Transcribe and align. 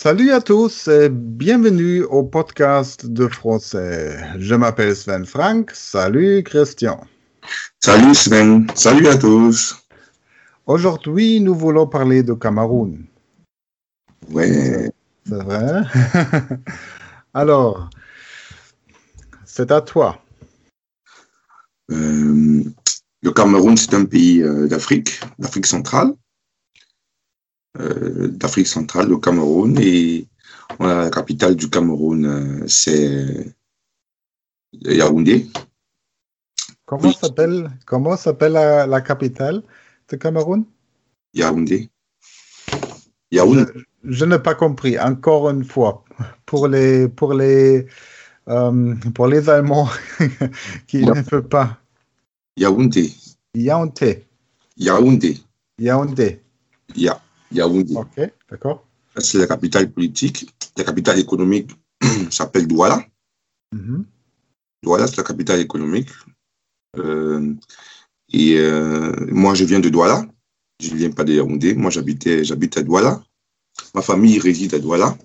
Salut 0.00 0.30
à 0.30 0.40
tous 0.40 0.86
et 0.86 1.08
bienvenue 1.08 2.04
au 2.04 2.22
podcast 2.22 3.04
de 3.04 3.26
français. 3.26 4.16
Je 4.38 4.54
m'appelle 4.54 4.94
Sven 4.94 5.26
Frank. 5.26 5.72
Salut 5.74 6.44
Christian. 6.44 7.00
Salut 7.80 8.14
Sven. 8.14 8.68
Salut 8.76 9.08
à 9.08 9.16
tous. 9.16 9.74
Aujourd'hui, 10.66 11.40
nous 11.40 11.56
voulons 11.56 11.88
parler 11.88 12.22
de 12.22 12.32
Cameroun. 12.32 13.06
Ouais. 14.30 14.88
C'est 15.26 15.34
vrai. 15.34 15.82
Alors, 17.34 17.90
c'est 19.44 19.72
à 19.72 19.80
toi. 19.80 20.22
Euh, 21.90 22.62
le 23.22 23.32
Cameroun, 23.32 23.76
c'est 23.76 23.94
un 23.94 24.04
pays 24.04 24.44
euh, 24.44 24.68
d'Afrique, 24.68 25.20
d'Afrique 25.40 25.66
centrale. 25.66 26.14
Euh, 27.78 28.28
d'Afrique 28.28 28.66
centrale, 28.66 29.08
le 29.08 29.18
Cameroun. 29.18 29.78
Et 29.80 30.26
voilà, 30.78 31.02
la 31.04 31.10
capitale 31.10 31.54
du 31.54 31.68
Cameroun, 31.70 32.24
euh, 32.26 32.64
c'est 32.66 33.54
Yaoundé. 34.72 35.46
Comment 36.86 37.12
s'appelle 37.12 37.70
comment 37.86 38.16
s'appelle 38.16 38.52
la, 38.52 38.86
la 38.86 39.00
capitale 39.02 39.62
de 40.08 40.16
Cameroun? 40.16 40.64
Yaoundé. 41.34 41.90
Yaoundé. 43.30 43.64
je, 43.74 44.10
je 44.10 44.24
n'ai 44.24 44.38
pas 44.38 44.54
compris. 44.54 44.98
Encore 44.98 45.50
une 45.50 45.64
fois, 45.64 46.04
pour 46.46 46.66
les 46.68 47.08
pour 47.08 47.34
les 47.34 47.86
euh, 48.48 48.94
pour 49.14 49.26
les 49.26 49.50
Allemands 49.50 49.88
qui 50.86 51.04
Non. 51.04 51.14
ne 51.14 51.22
peuvent 51.22 51.48
pas. 51.48 51.78
Yaoundé. 52.56 53.12
Yaoundé. 53.54 54.24
Yaoundé. 54.78 55.38
Yaoundé. 55.78 56.42
Ya. 56.96 57.20
Yaoundé. 57.52 57.94
Ok, 57.94 58.20
d'accord. 58.50 58.86
C'est 59.16 59.38
la 59.38 59.46
capitale 59.46 59.90
politique. 59.90 60.54
La 60.76 60.84
capitale 60.84 61.18
économique 61.18 61.70
s'appelle 62.30 62.66
Douala. 62.66 63.04
Mhm. 63.72 64.04
Douala, 64.82 65.06
c'est 65.06 65.16
la 65.16 65.24
capitale 65.24 65.60
économique. 65.60 66.10
Euh, 66.96 67.54
et 68.32 68.56
euh, 68.58 69.12
moi, 69.30 69.54
je 69.54 69.64
viens 69.64 69.80
de 69.80 69.88
Douala. 69.88 70.26
Je 70.80 70.92
ne 70.92 70.96
viens 70.96 71.10
pas 71.10 71.24
de 71.24 71.34
Yaoundé. 71.34 71.74
Moi, 71.74 71.90
j'habitais, 71.90 72.44
j'habite 72.44 72.76
à 72.76 72.82
Douala. 72.82 73.22
Ma 73.94 74.02
famille 74.02 74.38
réside 74.38 74.74
à 74.74 74.78
Douala. 74.78 75.16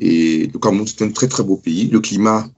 Et 0.00 0.46
le 0.46 0.58
Cameroun, 0.58 0.86
c'est 0.86 1.02
un 1.02 1.10
très, 1.10 1.28
très 1.28 1.42
beau 1.42 1.56
pays. 1.56 1.88
Le 1.88 2.00
climat, 2.00 2.48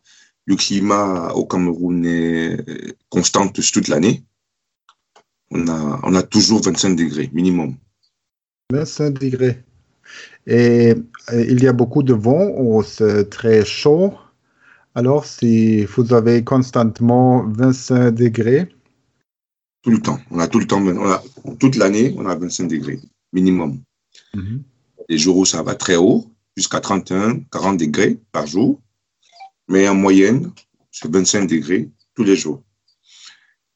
le 0.47 0.56
climat 0.56 1.33
au 1.33 1.45
Cameroun 1.47 2.05
est 2.05 2.69
euh, 2.69 2.92
constant 3.09 3.48
toute 3.48 3.89
l'année. 3.89 4.22
On 5.50 5.69
a, 5.69 6.00
on 6.05 6.15
a 6.15 6.22
toujours 6.22 6.62
25 6.62 6.97
degrés 6.97 7.31
minimum. 7.33 7.77
25 8.73 9.19
degrés. 9.19 9.62
Et 10.47 10.95
euh, 11.33 11.45
il 11.48 11.62
y 11.62 11.69
a 11.69 11.73
beaucoup 11.73 12.03
de 12.03 12.12
vent 12.12 12.51
ou 12.57 12.83
c'est 12.83 13.31
très 13.31 13.65
chaud. 13.65 14.15
Alors, 14.95 15.25
si 15.25 15.84
vous 15.84 16.12
avez 16.12 16.45
constamment 16.45 17.45
25 17.48 18.11
degrés, 18.11 18.69
Tout 19.83 19.91
le 19.91 20.01
temps. 20.01 20.19
On 20.31 20.39
a 20.39 20.48
tout 20.48 20.61
le 20.61 20.67
temps, 20.67 20.81
on 20.81 21.11
a, 21.11 21.23
toute 21.59 21.77
l'année, 21.77 22.15
on 22.17 22.27
a 22.27 22.34
25 22.34 22.69
degrés 22.69 23.01
minimum. 23.33 23.81
des 25.09 25.19
jours 25.19 25.37
où 25.37 25.45
ça 25.45 25.62
va 25.62 25.75
très 25.75 25.97
haut, 25.97 26.25
jusqu'à 26.56 26.81
31, 26.81 27.41
40 27.51 27.78
degrés 27.78 28.19
par 28.33 28.47
jour. 28.47 28.81
Mais 29.69 29.89
en 29.89 29.95
moyenne, 29.95 30.53
c'est 30.91 31.11
25 31.11 31.47
degrés 31.49 31.91
tous 32.15 32.25
les 32.25 32.37
jours. 32.37 32.62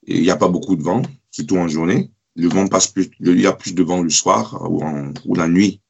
Et 0.07 0.17
il 0.17 0.23
n'y 0.23 0.31
a 0.31 0.37
pas 0.37 0.49
beaucoup 0.49 0.77
de 0.77 0.83
vent, 0.83 1.03
surtout 1.31 1.57
en 1.59 1.69
journée. 1.69 2.11
Le 2.39 2.49
vent 2.49 2.67
passe 2.69 2.87
plus, 2.87 3.11
il 3.21 3.41
y 3.41 3.47
a 3.47 3.53
plus 3.53 3.75
de 3.75 3.83
vent 3.83 4.03
le 4.03 4.11
soir 4.11 4.71
ou, 4.71 5.35
la 5.35 5.49
nuit. 5.49 5.83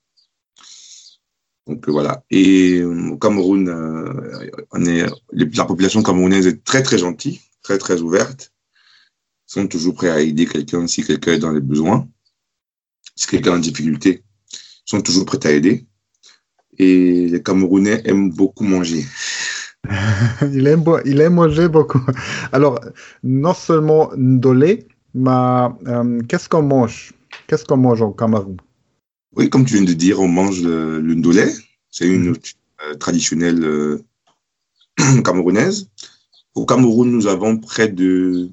Donc 1.67 1.87
euh, 1.89 1.93
voilà. 1.93 2.25
Et 2.31 2.79
euh, 2.79 3.11
au 3.11 3.19
Cameroun, 3.19 3.69
euh, 3.69 5.11
la 5.33 5.65
population 5.67 6.03
camerounaise 6.03 6.47
est 6.47 6.65
très 6.65 6.83
très 6.83 6.99
gentille, 6.99 7.41
très 7.63 7.79
très 7.79 8.01
ouverte. 8.01 8.53
Ils 9.49 9.53
sont 9.53 9.67
toujours 9.69 9.95
prêts 9.95 10.11
à 10.11 10.21
aider 10.21 10.47
quelqu'un 10.47 10.87
si 10.87 11.05
quelqu'un 11.05 11.35
est 11.35 11.39
dans 11.39 11.53
les 11.53 11.61
besoins, 11.61 12.09
si 13.15 13.27
quelqu'un 13.29 13.53
est 13.53 13.57
en 13.57 13.59
difficulté 13.59 14.25
sont 14.89 15.03
toujours 15.03 15.27
prêts 15.27 15.47
à 15.47 15.53
aider. 15.53 15.87
Et 16.79 17.29
les 17.29 17.43
Camerounais 17.43 18.03
aiment 18.05 18.31
beaucoup 18.31 18.65
manger. 18.65 19.05
il 20.53 20.67
aime, 20.67 20.85
il 21.05 21.29
manger 21.29 21.69
beaucoup. 21.69 22.01
Alors, 22.53 22.81
non 23.23 23.55
seulement 23.55 24.11
ndolé, 24.17 24.87
mais 25.15 25.69
euh, 25.87 26.21
qu'est-ce 26.29 26.49
qu'on 26.49 26.63
mange? 26.63 27.13
Qu'est-ce 27.47 27.65
qu'on 27.65 27.77
mange 27.77 28.03
au 28.03 28.11
Cameroun? 28.13 28.57
Oui, 29.37 29.51
comme 29.51 29.65
tu 29.65 29.75
viens 29.75 29.85
de 29.85 29.93
dire, 29.93 30.21
on 30.21 30.29
mange 30.29 30.63
le, 30.63 31.01
le 31.01 31.15
ndolé. 31.15 31.53
C'est 31.91 32.07
une 32.09 32.35
euh, 32.87 32.95
traditionnelle 32.95 33.63
euh, 33.65 34.03
camerounaise. 35.25 35.89
Au 36.55 36.67
Cameroun, 36.67 37.11
nous 37.11 37.27
avons 37.27 37.59
près 37.59 37.89
de 37.89 38.51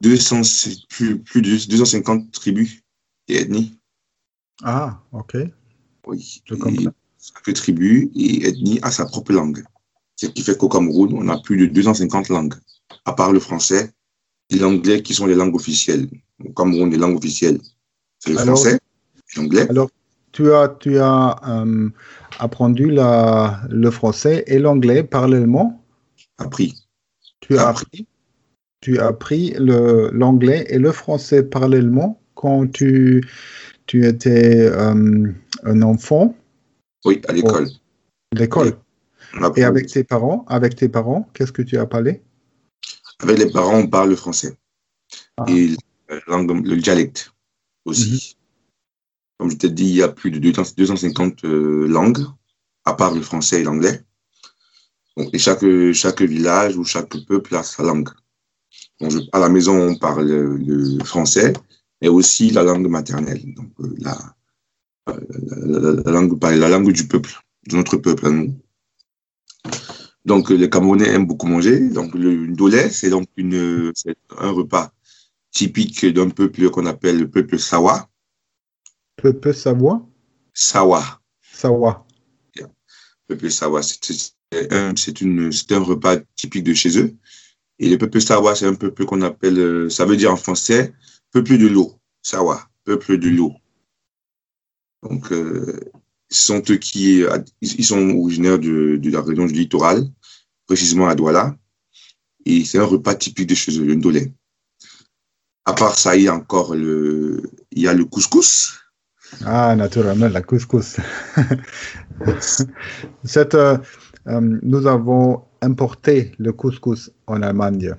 200, 0.00 0.42
plus, 0.88 1.18
plus 1.18 1.42
de 1.42 1.48
250 1.68 2.30
tribus 2.32 2.82
et 3.28 3.40
ethnies. 3.40 3.74
Ah, 4.62 5.00
ok. 5.12 5.36
Oui. 6.06 6.42
Je 6.44 6.54
Et 6.54 6.58
comprends. 6.58 6.92
chaque 7.20 7.54
tribu 7.54 8.10
et 8.14 8.46
ethnie 8.46 8.78
a 8.82 8.90
sa 8.90 9.06
propre 9.06 9.32
langue. 9.32 9.64
Ce 10.16 10.26
qui 10.26 10.42
fait 10.42 10.56
qu'au 10.56 10.68
Cameroun, 10.68 11.12
on 11.14 11.28
a 11.28 11.40
plus 11.40 11.56
de 11.56 11.66
250 11.66 12.28
langues, 12.28 12.54
à 13.04 13.12
part 13.12 13.32
le 13.32 13.40
français 13.40 13.92
l'anglais 14.50 15.02
qui 15.02 15.14
sont 15.14 15.26
les 15.26 15.34
langues 15.34 15.54
officielles. 15.54 16.08
Au 16.44 16.52
Cameroun, 16.52 16.90
les 16.90 16.96
langues 16.98 17.16
officielles, 17.16 17.58
c'est 18.18 18.30
le 18.32 18.38
Alors- 18.38 18.56
français, 18.58 18.78
l'anglais. 19.36 19.66
Alors, 19.70 19.90
tu 20.32 20.52
as, 20.52 20.68
tu 20.80 20.98
as 20.98 21.36
euh, 21.46 21.88
appris 22.38 22.90
la, 22.90 23.60
le 23.70 23.90
français 23.90 24.44
et 24.46 24.58
l'anglais 24.58 25.02
parallèlement? 25.04 25.84
Appris. 26.38 26.74
Tu 27.40 27.58
as 27.58 27.68
Appris. 27.68 27.84
appris, 27.84 28.06
tu 28.80 28.98
as 28.98 29.06
appris 29.06 29.54
le- 29.58 30.10
l'anglais 30.12 30.66
et 30.68 30.78
le 30.78 30.90
français 30.92 31.42
parallèlement 31.42 32.20
quand 32.34 32.66
tu, 32.72 33.22
tu 33.86 34.06
étais 34.06 34.60
euh, 34.70 35.32
un 35.64 35.82
enfant? 35.82 36.34
Oui, 37.04 37.20
à 37.28 37.32
l'école. 37.32 37.68
à 38.34 38.38
l'école. 38.38 38.72
Et 39.56 39.64
avec 39.64 39.86
tes 39.86 40.04
parents, 40.04 40.44
avec 40.48 40.76
tes 40.76 40.88
parents, 40.88 41.28
qu'est-ce 41.34 41.52
que 41.52 41.62
tu 41.62 41.76
as 41.78 41.86
parlé 41.86 42.22
avec 43.22 43.38
les 43.38 43.50
parents, 43.50 43.78
on 43.78 43.86
parle 43.86 44.10
le 44.10 44.16
français. 44.16 44.56
Ah. 45.38 45.44
Et 45.48 45.74
le 46.08 46.76
dialecte 46.76 47.32
aussi. 47.84 48.36
Comme 49.38 49.50
je 49.50 49.56
t'ai 49.56 49.70
dit, 49.70 49.84
il 49.88 49.96
y 49.96 50.02
a 50.02 50.08
plus 50.08 50.30
de 50.30 50.38
200 50.38 50.74
250 50.76 51.44
euh, 51.44 51.86
langues, 51.88 52.24
à 52.84 52.94
part 52.94 53.14
le 53.14 53.22
français 53.22 53.60
et 53.60 53.64
l'anglais. 53.64 54.04
Et 55.32 55.38
chaque, 55.38 55.64
chaque 55.92 56.22
village 56.22 56.76
ou 56.76 56.84
chaque 56.84 57.16
peuple 57.26 57.56
a 57.56 57.62
sa 57.62 57.82
langue. 57.82 58.08
Donc, 59.00 59.12
à 59.32 59.38
la 59.38 59.48
maison, 59.48 59.78
on 59.88 59.96
parle 59.96 60.28
le, 60.28 61.04
français, 61.04 61.52
mais 62.00 62.08
aussi 62.08 62.50
la 62.50 62.62
langue 62.62 62.88
maternelle. 62.88 63.42
Donc, 63.54 63.72
euh, 63.80 63.94
la, 63.98 64.16
la, 65.06 65.14
la- 65.16 65.80
la- 65.80 66.02
la 66.04 66.12
langue, 66.12 66.42
la 66.42 66.68
langue 66.68 66.92
du 66.92 67.06
peuple, 67.08 67.32
de 67.68 67.76
notre 67.76 67.96
peuple 67.96 68.26
à 68.26 68.30
nous. 68.30 68.54
Donc, 70.24 70.50
les 70.50 70.70
Camerounais 70.70 71.08
aiment 71.08 71.26
beaucoup 71.26 71.46
manger. 71.46 71.88
Donc, 71.88 72.14
le 72.14 72.46
ndolé, 72.46 72.90
c'est 72.90 73.10
donc 73.10 73.26
une, 73.36 73.92
un 74.38 74.50
repas 74.50 74.92
typique 75.50 76.06
d'un 76.06 76.30
peuple 76.30 76.70
qu'on 76.70 76.86
appelle 76.86 77.18
le 77.18 77.28
peuple 77.28 77.58
Sawa. 77.58 78.08
Peu, 79.16 79.32
peu 79.32 79.52
savoir 79.52 80.00
Sawa. 80.54 81.20
Savoir. 81.40 82.06
Peuple 83.26 83.50
Sawa, 83.50 83.82
c'est 83.82 84.34
un, 84.70 84.92
un 84.94 85.78
repas 85.80 86.16
typique 86.36 86.64
de 86.64 86.74
chez 86.74 86.98
eux. 86.98 87.16
Et 87.78 87.88
le 87.88 87.98
peuple 87.98 88.20
Sawa, 88.20 88.54
c'est 88.54 88.66
un 88.66 88.74
peuple 88.74 89.04
qu'on 89.04 89.22
appelle, 89.22 89.58
euh, 89.58 89.88
ça 89.88 90.04
veut 90.04 90.16
dire 90.16 90.32
en 90.32 90.36
français, 90.36 90.92
peuple 91.30 91.58
de 91.58 91.66
l'eau. 91.66 91.92
Sawa, 92.22 92.68
peuple 92.84 93.18
de 93.18 93.28
l'eau. 93.28 93.52
Donc, 95.02 95.32
euh, 95.32 95.80
sont 96.40 96.62
eux 96.70 96.76
qui, 96.76 97.20
ils 97.20 97.80
ils 97.80 97.84
sont 97.84 98.10
originaires 98.10 98.58
de, 98.58 98.96
de 98.96 99.10
la 99.10 99.20
région 99.20 99.46
du 99.46 99.52
littoral, 99.52 100.04
précisément 100.66 101.08
à 101.08 101.14
Douala. 101.14 101.56
Et 102.44 102.64
c'est 102.64 102.78
un 102.78 102.84
repas 102.84 103.14
typique 103.14 103.48
de 103.48 103.54
chez 103.54 103.78
eux, 103.78 103.84
le 103.84 103.94
ndolé. 103.94 104.32
À 105.64 105.74
part 105.74 105.96
ça, 105.96 106.16
il 106.16 106.22
y 106.24 106.28
a 106.28 106.34
encore 106.34 106.74
le, 106.74 107.42
il 107.70 107.82
y 107.82 107.88
a 107.88 107.94
le 107.94 108.04
couscous. 108.04 108.78
Ah, 109.44 109.74
naturellement, 109.76 110.28
la 110.28 110.42
couscous. 110.42 110.96
Cette, 113.24 113.54
euh, 113.54 113.78
euh, 114.26 114.40
nous 114.62 114.86
avons 114.86 115.44
importé 115.60 116.32
le 116.38 116.52
couscous 116.52 117.10
en 117.26 117.42
Allemagne, 117.42 117.94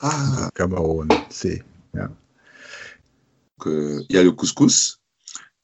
Ah, 0.00 0.48
au 0.48 0.50
Cameroun. 0.54 1.08
C'est 1.30 1.62
Donc, 1.94 3.66
euh, 3.66 4.02
il 4.08 4.16
y 4.16 4.18
a 4.18 4.22
le 4.22 4.32
couscous. 4.32 5.00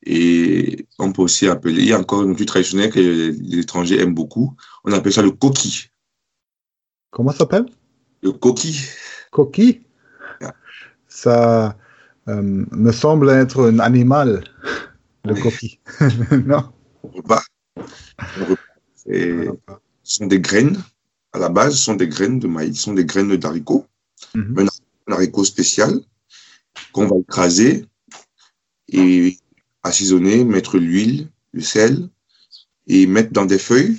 Et 0.04 0.87
on 0.99 1.12
peut 1.12 1.22
aussi 1.22 1.46
appeler, 1.46 1.81
il 1.81 1.88
y 1.88 1.93
a 1.93 1.99
encore 1.99 2.22
une 2.22 2.28
nourriture 2.28 2.46
traditionnelle 2.46 2.90
que 2.90 2.99
les, 2.99 3.58
étrangers 3.58 4.00
aiment 4.00 4.14
beaucoup. 4.14 4.56
On 4.84 4.93
appelle 4.93 5.12
ça 5.12 5.22
le 5.22 5.31
coquille. 5.31 5.90
comment 7.10 7.31
ça 7.31 7.38
s'appelle? 7.38 7.66
Le 8.22 8.32
coquille. 8.32 8.81
Coquille 9.31 9.82
Yeah. 10.40 10.54
Ça 11.06 11.76
euh, 12.28 12.43
me 12.43 12.90
semble 12.90 13.31
être 13.31 13.70
un 13.70 13.78
animal, 13.78 14.43
le 15.25 15.34
coquille. 15.34 15.78
non? 16.46 16.72
Repas. 17.02 17.43
ce 19.06 19.52
sont 20.02 20.26
des 20.26 20.40
graines. 20.40 20.82
À 21.32 21.38
la 21.38 21.48
base, 21.48 21.76
ce 21.76 21.84
sont 21.84 21.94
des 21.94 22.08
graines 22.08 22.40
de 22.40 22.48
maïs, 22.48 22.76
ce 22.76 22.84
sont 22.84 22.94
des 22.94 23.05
graines 23.05 23.37
d'haricots. 23.37 23.87
Mhm. 24.34 24.69
Un 25.08 25.12
haricot 25.12 25.44
spécial 25.44 26.00
qu'on 26.93 27.06
va 27.06 27.16
écraser 27.16 27.87
et 28.88 29.38
assaisonner, 29.82 30.44
mettre 30.44 30.79
l'huile, 30.79 31.29
le 31.52 31.61
sel 31.61 32.08
et 32.87 33.06
mettre 33.06 33.32
dans 33.32 33.44
des 33.44 33.58
feuilles, 33.58 33.99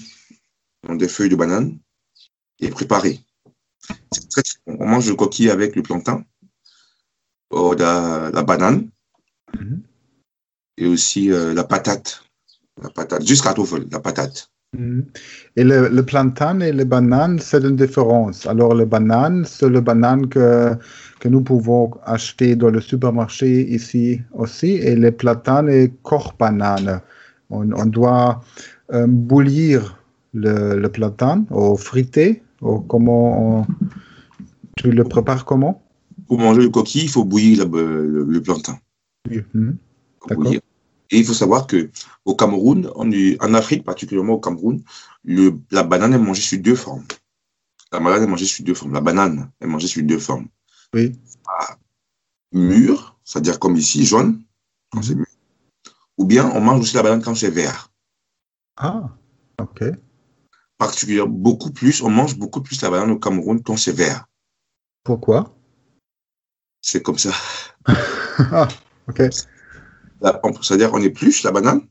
dans 0.88 0.96
des 0.96 1.08
feuilles 1.08 1.30
de 1.30 1.36
banane 1.36 1.78
et 2.60 2.70
préparer. 2.70 3.20
On 4.66 4.88
mange 4.88 5.10
le 5.10 5.16
coquille 5.16 5.50
avec 5.50 5.76
le 5.76 5.84
plantain, 5.84 6.26
ou 7.52 7.74
la, 7.74 8.32
la 8.34 8.44
banane 8.44 8.90
mhm. 9.60 9.84
et 10.78 10.86
aussi 10.86 11.32
euh, 11.32 11.54
la 11.54 11.64
patate. 11.64 12.24
La 12.82 12.90
patate, 12.90 13.24
la 13.92 14.00
patate. 14.00 14.53
Mhm. 14.78 15.06
Et 15.56 15.64
le, 15.64 15.88
le, 15.90 16.04
plantain 16.04 16.60
et 16.60 16.72
les 16.72 16.86
bananes, 16.86 17.40
c'est 17.40 17.64
une 17.64 17.76
différence. 17.76 18.48
Alors, 18.48 18.74
le 18.74 18.86
banane, 18.86 19.46
c'est 19.46 19.70
le 19.70 19.82
banane 19.82 20.28
que, 20.28 20.74
que 21.20 21.28
nous 21.30 21.42
pouvons 21.42 21.92
acheter 22.06 22.56
dans 22.56 22.70
le 22.70 22.82
supermarché 22.82 23.70
ici 23.70 24.22
aussi. 24.34 24.72
Et 24.72 24.96
le 24.96 25.12
platane 25.12 25.70
est 25.70 25.94
corps 26.02 26.34
banane. 26.40 27.02
On, 27.50 27.72
on 27.74 27.86
doit 27.86 28.42
euh, 28.94 29.06
bouillir 29.08 30.00
le, 30.34 30.80
le 30.80 30.90
platane 30.90 31.46
ou 31.52 31.76
friter. 31.78 32.42
Ou 32.62 32.80
comment 32.80 33.68
tu 34.78 34.92
le 34.92 35.04
prépares 35.04 35.46
comment? 35.46 35.84
Pour 36.28 36.40
manger 36.40 36.62
le 36.62 36.70
coquille, 36.70 37.04
il 37.04 37.10
faut 37.10 37.26
bouillir 37.26 37.68
le, 37.70 38.26
le, 38.28 38.42
plantain. 38.42 38.80
Mhm. 39.30 39.78
D'accord. 40.30 40.54
Et 41.12 41.20
il 41.20 41.26
faut 41.26 41.34
savoir 41.34 41.68
que 41.68 41.90
au 42.26 42.36
Cameroun, 42.36 42.90
en, 42.96 43.54
Afrique, 43.54 43.84
particulièrement 43.84 44.34
au 44.34 44.40
Cameroun, 44.40 44.84
le, 45.24 45.60
la 45.72 45.84
banane 45.84 46.14
est 46.14 46.18
mangée 46.18 46.42
sous 46.42 46.58
deux 46.58 46.76
formes. 46.76 47.04
La 47.92 48.00
banane 48.00 48.24
est 48.24 48.28
mangée 48.28 48.46
sous 48.46 48.64
deux 48.64 48.74
formes. 48.74 48.94
La 48.94 49.02
banane 49.02 49.52
est 49.62 49.68
mangée 49.68 49.88
sous 49.88 50.02
deux 50.02 50.20
formes. 50.20 50.48
Oui. 50.94 51.14
Mûre, 52.52 53.18
c'est-à-dire 53.24 53.60
comme 53.60 53.76
ici, 53.76 54.06
jaune, 54.06 54.42
quand 54.92 55.02
c'est 55.02 55.16
mûr. 55.16 55.28
Ou 56.18 56.26
bien 56.26 56.50
on 56.52 56.62
mange 56.62 56.82
aussi 56.82 56.96
la 56.96 57.04
banane 57.04 57.22
quand 57.22 57.36
c'est 57.36 57.50
vert. 57.50 57.92
Ah, 58.78 59.10
ok. 59.60 59.84
Particulièrement, 60.78 61.34
beaucoup 61.34 61.72
plus, 61.72 62.02
on 62.02 62.10
mange 62.10 62.38
beaucoup 62.38 62.62
plus 62.62 62.82
la 62.82 62.90
banane 62.90 63.12
au 63.12 63.20
Cameroun 63.20 63.62
quand 63.62 63.78
c'est 63.78 63.96
vert. 63.96 64.26
Pourquoi? 65.04 65.56
C'est 66.82 67.02
comme 67.02 67.18
ça. 67.18 67.32
ah, 68.38 68.68
ok 69.08 69.30
c'est-à-dire 70.62 70.92
on 70.94 71.02
épluche 71.02 71.44
la 71.44 71.52
banane 71.52 71.82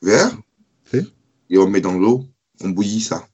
vert 0.00 0.30
et 0.94 1.58
on 1.58 1.68
met 1.68 1.80
dans 1.80 1.92
l'eau, 1.92 2.24
on 2.62 2.70
bouillit 2.70 3.00
ça. 3.00 3.26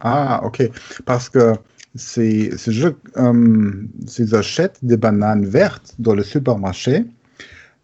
Ah, 0.00 0.42
ok. 0.44 0.70
Parce 1.04 1.28
que 1.28 1.54
si, 1.94 2.50
si 2.56 2.72
je, 2.72 2.88
euh, 3.16 3.88
si 4.06 4.26
j'achète 4.26 4.78
des 4.82 4.96
bananes 4.96 5.44
vertes 5.44 5.94
dans 5.98 6.14
le 6.14 6.22
supermarché, 6.22 7.04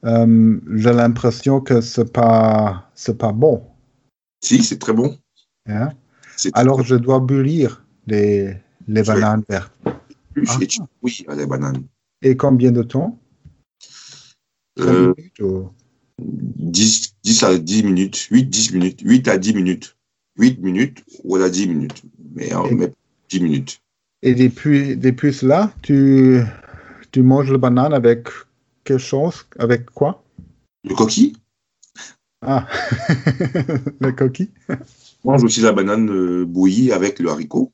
euh, 0.04 0.60
j'ai 0.74 0.92
l'impression 0.92 1.60
que 1.60 1.80
c'est 1.80 2.12
pas 2.12 2.88
c'est 2.94 3.18
pas 3.18 3.32
bon. 3.32 3.64
Si, 4.40 4.62
c'est 4.62 4.78
très 4.78 4.92
bon. 4.92 5.18
Hein? 5.66 5.90
Alors 6.52 6.82
je 6.82 6.94
dois 6.94 7.18
bouillir 7.18 7.84
les, 8.06 8.56
les 8.86 9.02
bananes 9.02 9.42
vertes. 9.48 9.72
Ah. 9.84 10.58
Oui, 11.02 11.26
les 11.36 11.46
bananes. 11.46 11.82
Et 12.22 12.36
combien 12.36 12.70
de 12.70 12.82
temps? 12.82 13.18
Euh, 14.78 15.12
10, 16.18 17.14
10 17.22 17.42
à 17.44 17.58
10 17.58 17.84
minutes, 17.84 18.28
8, 18.30 18.44
10 18.44 18.72
minutes, 18.74 19.00
8 19.02 19.28
à 19.28 19.38
10 19.38 19.54
minutes, 19.54 19.96
8 20.36 20.60
minutes 20.60 21.04
ou 21.24 21.36
à 21.36 21.48
10 21.48 21.68
minutes, 21.68 22.02
mais, 22.34 22.54
on 22.54 22.74
met 22.74 22.92
10 23.30 23.40
minutes. 23.40 23.80
Et 24.22 24.34
depuis, 24.34 24.96
depuis 24.96 25.32
cela, 25.32 25.72
tu, 25.82 26.40
tu 27.12 27.22
manges 27.22 27.50
le 27.50 27.58
banane 27.58 27.94
avec 27.94 28.28
quelque 28.84 28.98
chose, 28.98 29.46
avec 29.58 29.86
quoi? 29.90 30.24
Le 30.84 30.94
coquille. 30.94 31.34
Ah, 32.42 32.66
le 34.00 34.12
coquille. 34.12 34.50
On 35.24 35.32
mange 35.32 35.44
aussi 35.44 35.60
la 35.60 35.72
banane 35.72 36.10
euh, 36.10 36.44
bouillie 36.44 36.92
avec 36.92 37.18
le 37.18 37.30
haricot. 37.30 37.72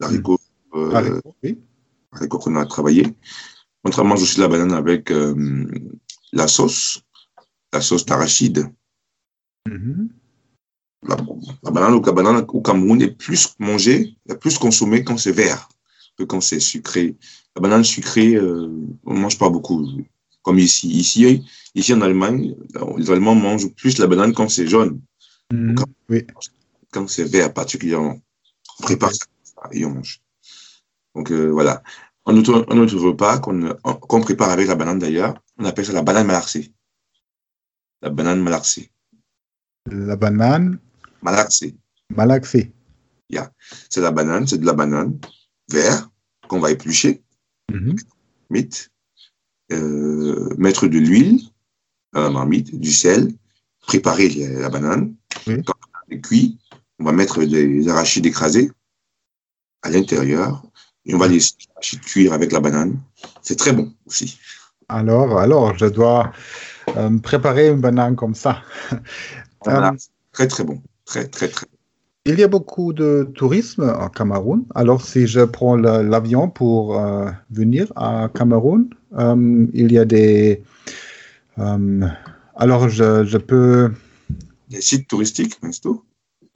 L'haricot 0.00 0.38
euh, 0.74 0.92
haricot, 0.92 1.34
oui. 1.42 1.58
haricot 2.12 2.38
qu'on 2.38 2.56
a 2.56 2.66
travaillé. 2.66 3.14
On 3.84 4.04
mange 4.04 4.22
aussi 4.22 4.40
la 4.40 4.48
banane 4.48 4.72
avec 4.72 5.10
euh, 5.10 5.66
la 6.32 6.48
sauce 6.48 7.02
la 7.76 7.82
sauce 7.82 8.04
d'arachide. 8.04 8.68
Mm-hmm. 9.68 10.08
la, 11.08 11.70
banane, 11.70 12.44
au, 12.48 12.60
Cameroun 12.60 13.02
est 13.02 13.10
plus 13.10 13.54
mangée, 13.58 14.16
est 14.28 14.36
plus 14.36 14.58
consommée 14.58 15.02
quand 15.04 15.16
c'est 15.16 15.32
vert 15.32 15.68
que 16.16 16.24
quand 16.24 16.40
c'est 16.40 16.60
sucré. 16.60 17.16
La 17.54 17.62
banane 17.62 17.84
sucrée, 17.84 18.34
euh, 18.34 18.70
on 19.04 19.14
ne 19.14 19.20
mange 19.20 19.38
pas 19.38 19.50
beaucoup. 19.50 19.86
Comme 20.42 20.58
ici. 20.58 20.88
Ici, 20.88 21.44
ici 21.74 21.92
en 21.92 22.00
Allemagne, 22.00 22.54
les 22.96 23.10
Allemands 23.10 23.34
mangent 23.34 23.72
plus 23.74 23.98
la 23.98 24.06
banane 24.06 24.32
quand 24.32 24.48
c'est 24.48 24.66
jaune. 24.66 25.00
Quand, 25.50 25.88
oui. 26.08 26.26
quand 26.92 27.08
c'est 27.08 27.24
vert 27.24 27.52
particulièrement. 27.52 28.18
On 28.80 28.82
prépare 28.82 29.12
ça 29.12 29.26
et 29.72 29.84
on 29.84 29.90
mange. 29.90 30.20
Donc 31.14 31.30
euh, 31.30 31.48
voilà. 31.50 31.82
Un 32.26 32.36
autre, 32.36 32.66
un 32.68 32.78
autre 32.78 32.96
repas 32.96 33.38
qu'on 33.38 34.20
prépare 34.20 34.50
avec 34.50 34.66
la 34.66 34.74
banane 34.74 34.98
d'ailleurs, 34.98 35.34
on 35.58 35.64
appelle 35.64 35.86
ça 35.86 35.92
la 35.92 36.02
banane 36.02 36.26
malaxée. 36.26 36.72
La 38.02 38.10
banane 38.10 38.42
malaxée. 38.42 38.90
La 39.86 40.16
banane 40.16 40.78
malaxée. 41.22 41.76
Malaxée. 42.10 42.72
Yeah. 43.30 43.50
C'est 43.90 44.00
la 44.00 44.12
banane, 44.12 44.46
c'est 44.46 44.58
de 44.58 44.66
la 44.66 44.72
banane 44.72 45.18
vert 45.68 46.08
qu'on 46.48 46.60
va 46.60 46.70
éplucher, 46.70 47.22
mm-hmm. 47.72 48.88
euh, 49.72 50.54
mettre 50.58 50.86
de 50.86 50.98
l'huile 50.98 51.40
dans 52.12 52.22
la 52.22 52.30
marmite, 52.30 52.78
du 52.78 52.92
sel, 52.92 53.32
préparer 53.80 54.28
la 54.28 54.68
banane. 54.68 55.14
Quand 55.44 55.74
on 56.08 56.12
est 56.12 56.20
cuit, 56.20 56.58
on 56.98 57.04
va 57.04 57.12
mettre 57.12 57.42
des 57.44 57.88
arachides 57.88 58.26
écrasés 58.26 58.70
à 59.82 59.90
l'intérieur 59.90 60.62
et 61.04 61.14
on 61.14 61.18
va 61.18 61.28
les 61.28 61.40
cuire 62.04 62.32
avec 62.32 62.52
la 62.52 62.60
banane. 62.60 63.00
C'est 63.42 63.56
très 63.56 63.72
bon 63.72 63.92
aussi. 64.06 64.38
Alors, 64.88 65.38
alors, 65.38 65.76
je 65.76 65.86
dois 65.86 66.32
euh, 66.96 67.18
préparer 67.18 67.68
une 67.68 67.80
banane 67.80 68.16
comme 68.16 68.34
ça. 68.34 68.62
Euh, 69.66 69.90
très 70.30 70.46
très 70.46 70.62
bon, 70.62 70.80
très 71.06 71.26
très 71.26 71.48
très. 71.48 71.66
Il 72.24 72.38
y 72.38 72.44
a 72.44 72.46
beaucoup 72.46 72.92
de 72.92 73.28
tourisme 73.34 73.82
au 74.00 74.08
Cameroun. 74.10 74.64
Alors 74.76 75.02
si 75.02 75.26
je 75.26 75.40
prends 75.40 75.74
l'avion 75.74 76.48
pour 76.48 77.00
euh, 77.00 77.28
venir 77.50 77.92
à 77.96 78.28
Cameroun, 78.32 78.88
il 79.18 79.90
y 79.90 79.98
a 79.98 80.04
des... 80.04 80.62
alors 82.54 82.88
je, 82.88 83.24
je, 83.24 83.38
peux... 83.38 83.90
Des 84.68 84.82
sites 84.82 85.08
touristiques, 85.08 85.60
n'est-ce 85.64 85.80
pas? 85.80 86.00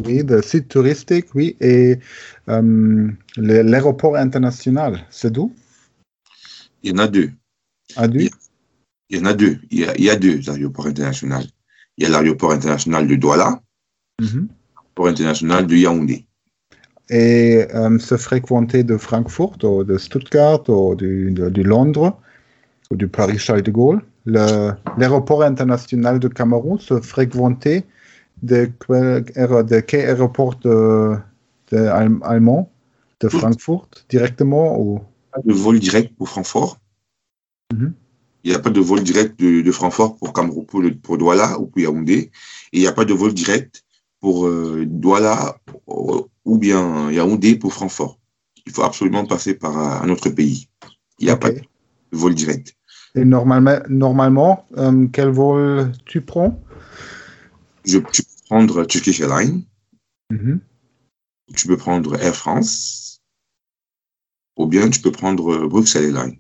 Oui, 0.04 0.22
des 0.22 0.42
sites 0.42 0.68
touristiques, 0.68 1.34
oui. 1.34 1.56
Et 1.60 1.98
l'aéroport 2.46 4.14
international, 4.14 5.00
c'est 5.10 5.32
d'où? 5.32 5.52
Il 6.84 6.90
y 6.90 6.94
en 6.94 6.98
a 6.98 7.08
deux. 7.08 7.32
À 7.96 8.06
deux? 8.06 8.28
Il 9.10 9.18
y 9.18 9.20
en 9.20 9.26
a 9.26 9.34
deux. 9.34 9.58
Il 9.70 9.80
y 9.80 9.84
a, 9.84 9.96
il 9.96 10.04
y 10.04 10.10
a 10.10 10.16
deux 10.16 10.48
aéroports 10.48 10.86
internationaux. 10.86 11.40
Il 11.96 12.04
y 12.04 12.06
a 12.06 12.10
l'aéroport 12.10 12.52
international 12.52 13.06
de 13.06 13.16
Douala, 13.16 13.60
mm 14.20 14.46
l'aéroport 14.96 15.08
international 15.08 15.66
de 15.66 15.76
Yaoundé. 15.76 16.26
Et 17.10 17.66
euh, 17.74 17.98
se 17.98 18.16
fréquenter 18.16 18.84
de 18.84 18.96
Francfort 18.96 19.56
ou 19.64 19.84
de 19.84 19.98
Stuttgart 19.98 20.68
ou 20.68 20.94
de, 20.94 21.30
de, 21.30 21.62
Londres 21.62 22.18
ou 22.90 22.96
du 22.96 23.08
Paris-Charles 23.08 23.62
de 23.62 23.70
Gaulle. 23.70 24.02
L'aéroport 24.26 25.42
international 25.42 26.18
de 26.20 26.28
Cameroun 26.28 26.78
se 26.78 27.00
fréquentait 27.00 27.84
de, 28.42 28.70
de 28.88 29.80
quel 29.80 30.00
aéroport 30.00 30.56
de, 30.56 31.16
de 31.72 31.78
allemand? 32.22 32.70
De 33.20 33.28
Francfort 33.28 33.88
directement 34.08 34.80
ou? 34.80 35.00
De 35.44 35.52
vol 35.52 35.78
direct 35.78 36.14
pour 36.16 36.28
Francfort. 36.28 36.78
Mm 37.74 37.90
il 38.44 38.50
n'y 38.50 38.56
a 38.56 38.60
pas 38.60 38.70
de 38.70 38.80
vol 38.80 39.02
direct 39.02 39.38
de, 39.38 39.72
Francfort 39.72 40.16
pour 40.16 40.32
Cameroun, 40.32 40.66
pour, 40.66 41.18
Douala 41.18 41.58
ou 41.58 41.66
pour 41.66 41.80
Yaoundé. 41.80 42.30
Et 42.72 42.78
il 42.78 42.80
n'y 42.80 42.86
a 42.86 42.92
pas 42.92 43.04
de 43.04 43.12
vol 43.12 43.34
direct 43.34 43.84
pour 44.20 44.46
euh, 44.46 44.84
Douala 44.86 45.58
ou 45.86 46.58
bien 46.58 47.10
Yaoundé 47.10 47.56
pour 47.56 47.72
Francfort. 47.72 48.18
Il 48.66 48.72
faut 48.72 48.82
absolument 48.82 49.26
passer 49.26 49.54
par 49.54 49.76
un 49.76 50.08
autre 50.08 50.30
pays. 50.30 50.68
Il 51.18 51.26
n'y 51.26 51.30
a 51.30 51.36
pas 51.36 51.50
de 51.50 51.60
vol 52.12 52.34
direct. 52.34 52.76
Et 53.14 53.24
normalement, 53.24 53.80
normalement 53.88 54.66
euh, 54.76 55.06
quel 55.12 55.28
vol 55.30 55.92
tu 56.06 56.20
prends? 56.20 56.62
Je, 57.84 57.98
Tu 57.98 58.22
peux 58.22 58.46
prendre 58.48 58.84
Turkish 58.84 59.20
Airlines. 59.20 59.64
Mm-hmm. 60.32 60.58
Tu 61.56 61.66
peux 61.66 61.76
prendre 61.76 62.20
Air 62.22 62.36
France. 62.36 63.22
Ou 64.56 64.66
bien 64.66 64.88
tu 64.88 65.00
peux 65.00 65.10
prendre 65.10 65.66
Bruxelles 65.66 66.14
Airlines. 66.14 66.38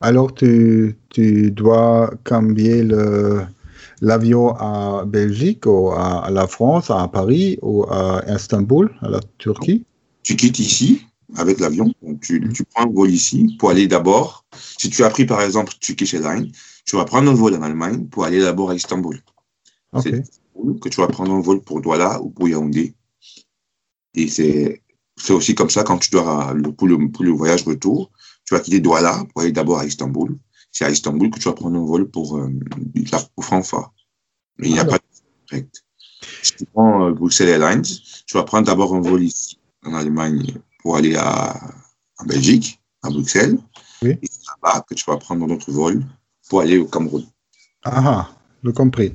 Alors, 0.00 0.32
tu, 0.32 0.98
tu 1.10 1.50
dois 1.50 2.10
cambier 2.24 2.82
le, 2.82 3.42
l'avion 4.00 4.54
à 4.56 5.04
Belgique 5.04 5.66
ou 5.66 5.90
à, 5.90 6.30
la 6.30 6.46
France, 6.46 6.90
à 6.90 7.06
Paris 7.08 7.58
ou 7.60 7.84
à 7.84 8.22
Istanbul, 8.34 8.90
à 9.02 9.10
la 9.10 9.20
Turquie? 9.38 9.84
Tu 10.22 10.36
quittes 10.36 10.58
ici 10.58 11.06
avec 11.36 11.60
l'avion, 11.60 11.92
tu, 12.22 12.50
tu, 12.52 12.64
prends 12.64 12.84
un 12.84 12.92
vol 12.92 13.10
ici 13.10 13.56
pour 13.58 13.70
aller 13.70 13.86
d'abord, 13.86 14.44
si 14.78 14.90
tu 14.90 15.04
as 15.04 15.10
pris 15.10 15.26
par 15.26 15.40
exemple 15.42 15.72
Turkish 15.78 16.14
Airlines, 16.14 16.50
tu 16.84 16.96
vas 16.96 17.04
prendre 17.04 17.30
un 17.30 17.34
vol 17.34 17.54
en 17.54 17.62
Allemagne 17.62 18.06
pour 18.06 18.24
aller 18.24 18.40
d'abord 18.40 18.70
à 18.70 18.74
Istanbul. 18.74 19.22
C'est 20.02 20.22
que 20.80 20.88
tu 20.88 21.00
vas 21.00 21.06
prendre 21.06 21.32
un 21.32 21.40
vol 21.40 21.60
pour 21.60 21.80
Douala 21.80 22.20
ou 22.20 22.30
pour 22.30 22.48
Yaoundé. 22.48 22.94
Et 24.14 24.28
c'est 24.28 24.82
aussi 25.28 25.54
comme 25.54 25.70
ça 25.70 25.84
quand 25.84 25.98
tu 25.98 26.10
dois, 26.10 26.54
pour 26.76 26.88
le, 26.88 27.10
pour 27.10 27.24
le 27.24 27.30
voyage 27.30 27.62
retour, 27.62 28.10
tu 28.50 28.56
vas 28.56 28.60
quitter 28.62 28.80
Douala 28.80 29.24
pour 29.32 29.42
aller 29.42 29.52
d'abord 29.52 29.78
à 29.78 29.86
Istanbul. 29.86 30.36
C'est 30.72 30.84
à 30.84 30.90
Istanbul 30.90 31.30
que 31.30 31.38
tu 31.38 31.44
vas 31.44 31.54
prendre 31.54 31.78
un 31.78 31.84
vol 31.84 32.10
pour, 32.10 32.36
euh, 32.36 32.50
pour 33.36 33.44
Francfort. 33.44 33.94
Mais 34.58 34.66
il 34.66 34.72
n'y 34.72 34.80
a 34.80 34.84
pas 34.84 34.98
de 34.98 35.02
direct. 35.48 35.84
Si 36.42 36.56
tu 36.56 36.64
prends 36.66 37.06
euh, 37.06 37.12
Bruxelles 37.12 37.48
Airlines, 37.48 37.82
tu 37.82 38.36
vas 38.36 38.42
prendre 38.42 38.66
d'abord 38.66 38.92
un 38.92 39.00
vol 39.00 39.22
ici, 39.22 39.56
en 39.86 39.94
Allemagne, 39.94 40.44
pour 40.80 40.96
aller 40.96 41.14
à, 41.14 41.54
en 42.18 42.24
Belgique, 42.24 42.80
à 43.04 43.10
Bruxelles. 43.10 43.56
Oui. 44.02 44.18
Et 44.20 44.26
c'est 44.28 44.40
là-bas 44.48 44.84
que 44.88 44.94
tu 44.94 45.04
vas 45.06 45.16
prendre 45.16 45.44
un 45.44 45.50
autre 45.50 45.70
vol 45.70 46.02
pour 46.48 46.62
aller 46.62 46.78
au 46.78 46.86
Cameroun. 46.86 47.24
Ah, 47.84 48.02
ah 48.04 48.36
je 48.64 48.70
compris. 48.70 49.14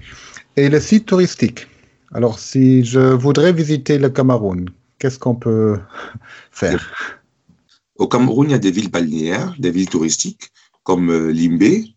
Et 0.56 0.70
le 0.70 0.80
site 0.80 1.08
touristique 1.08 1.68
Alors, 2.14 2.40
si 2.40 2.86
je 2.86 3.00
voudrais 3.00 3.52
visiter 3.52 3.98
le 3.98 4.10
Cameroun, 4.10 4.70
qu'est-ce 4.98 5.20
qu'on 5.20 5.36
peut 5.36 5.78
faire? 6.52 7.20
Au 7.96 8.08
Cameroun, 8.08 8.50
il 8.50 8.52
y 8.52 8.56
a 8.56 8.60
des 8.60 8.72
villes 8.72 8.92
balnéaires, 8.92 9.56
des 9.58 9.72
villes 9.72 9.90
touristiques, 9.90 10.52
comme 10.84 11.10
euh, 11.10 11.32
Limbé. 11.32 11.96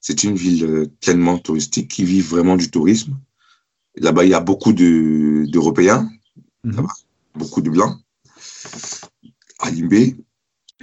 C'est 0.00 0.24
une 0.24 0.36
ville 0.36 0.64
euh, 0.64 0.86
pleinement 1.00 1.38
touristique 1.38 1.90
qui 1.90 2.04
vit 2.04 2.20
vraiment 2.20 2.56
du 2.56 2.70
tourisme. 2.70 3.18
Là-bas, 3.96 4.24
il 4.24 4.30
y 4.30 4.34
a 4.34 4.40
beaucoup 4.40 4.72
d'Européens, 4.72 6.08
mhm. 6.64 6.86
beaucoup 7.34 7.62
de 7.62 7.70
Blancs. 7.70 7.96
À 9.60 9.70
Limbé, 9.70 10.16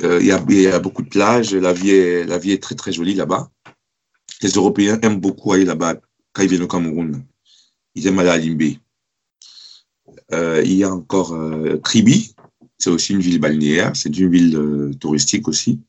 euh, 0.01 0.19
il, 0.21 0.27
y 0.27 0.31
a, 0.31 0.43
il, 0.49 0.61
y 0.61 0.67
a, 0.67 0.79
beaucoup 0.79 1.03
de 1.03 1.09
plages, 1.09 1.53
la 1.53 1.73
vie 1.73 1.91
est, 1.91 2.23
la 2.23 2.37
vie 2.37 2.51
est 2.51 2.63
très 2.63 2.75
très 2.75 2.91
jolie 2.91 3.13
là-bas. 3.13 3.51
Les 4.41 4.49
Européens 4.49 4.97
aiment 5.01 5.19
beaucoup 5.19 5.53
aller 5.53 5.65
là-bas 5.65 5.95
quand 6.33 6.41
ils 6.41 6.49
viennent 6.49 6.63
au 6.63 6.67
Cameroun. 6.67 7.23
Ils 7.93 8.07
aiment 8.07 8.19
aller 8.19 8.29
à 8.29 8.37
Limbé. 8.37 8.79
Euh, 10.33 10.61
il 10.63 10.73
y 10.73 10.83
a 10.83 10.91
encore 10.91 11.33
euh, 11.33 11.77
Kribi, 11.77 12.35
c'est 12.81 12.89
aussi 12.89 13.13
une 13.13 13.21
ville 13.21 13.39
balnéaire, 13.39 13.95
c'est 13.95 14.17
une 14.17 14.31
ville 14.31 14.55
euh, 14.55 14.91
touristique 14.99 15.47
aussi. 15.47 15.79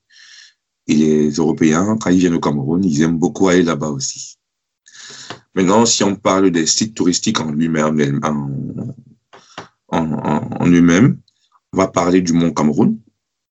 Et 0.86 0.94
les 0.94 1.30
Européens, 1.30 1.96
quand 2.00 2.10
ils 2.10 2.18
viennent 2.18 2.34
au 2.34 2.40
Cameroun, 2.40 2.84
ils 2.84 3.02
aiment 3.02 3.18
beaucoup 3.18 3.48
aller 3.48 3.62
là-bas 3.62 3.88
aussi. 3.88 4.36
Maintenant, 5.54 5.86
si 5.86 6.02
on 6.02 6.16
parle 6.16 6.50
des 6.50 6.66
sites 6.66 6.94
touristiques 6.94 7.40
en 7.40 7.52
lui-même, 7.52 8.20
en, 9.88 10.66
lui-même, 10.66 11.18
on 11.72 11.76
va 11.76 11.88
parler 11.88 12.20
du 12.20 12.32
Mont 12.32 12.52
Cameroun. 12.52 12.98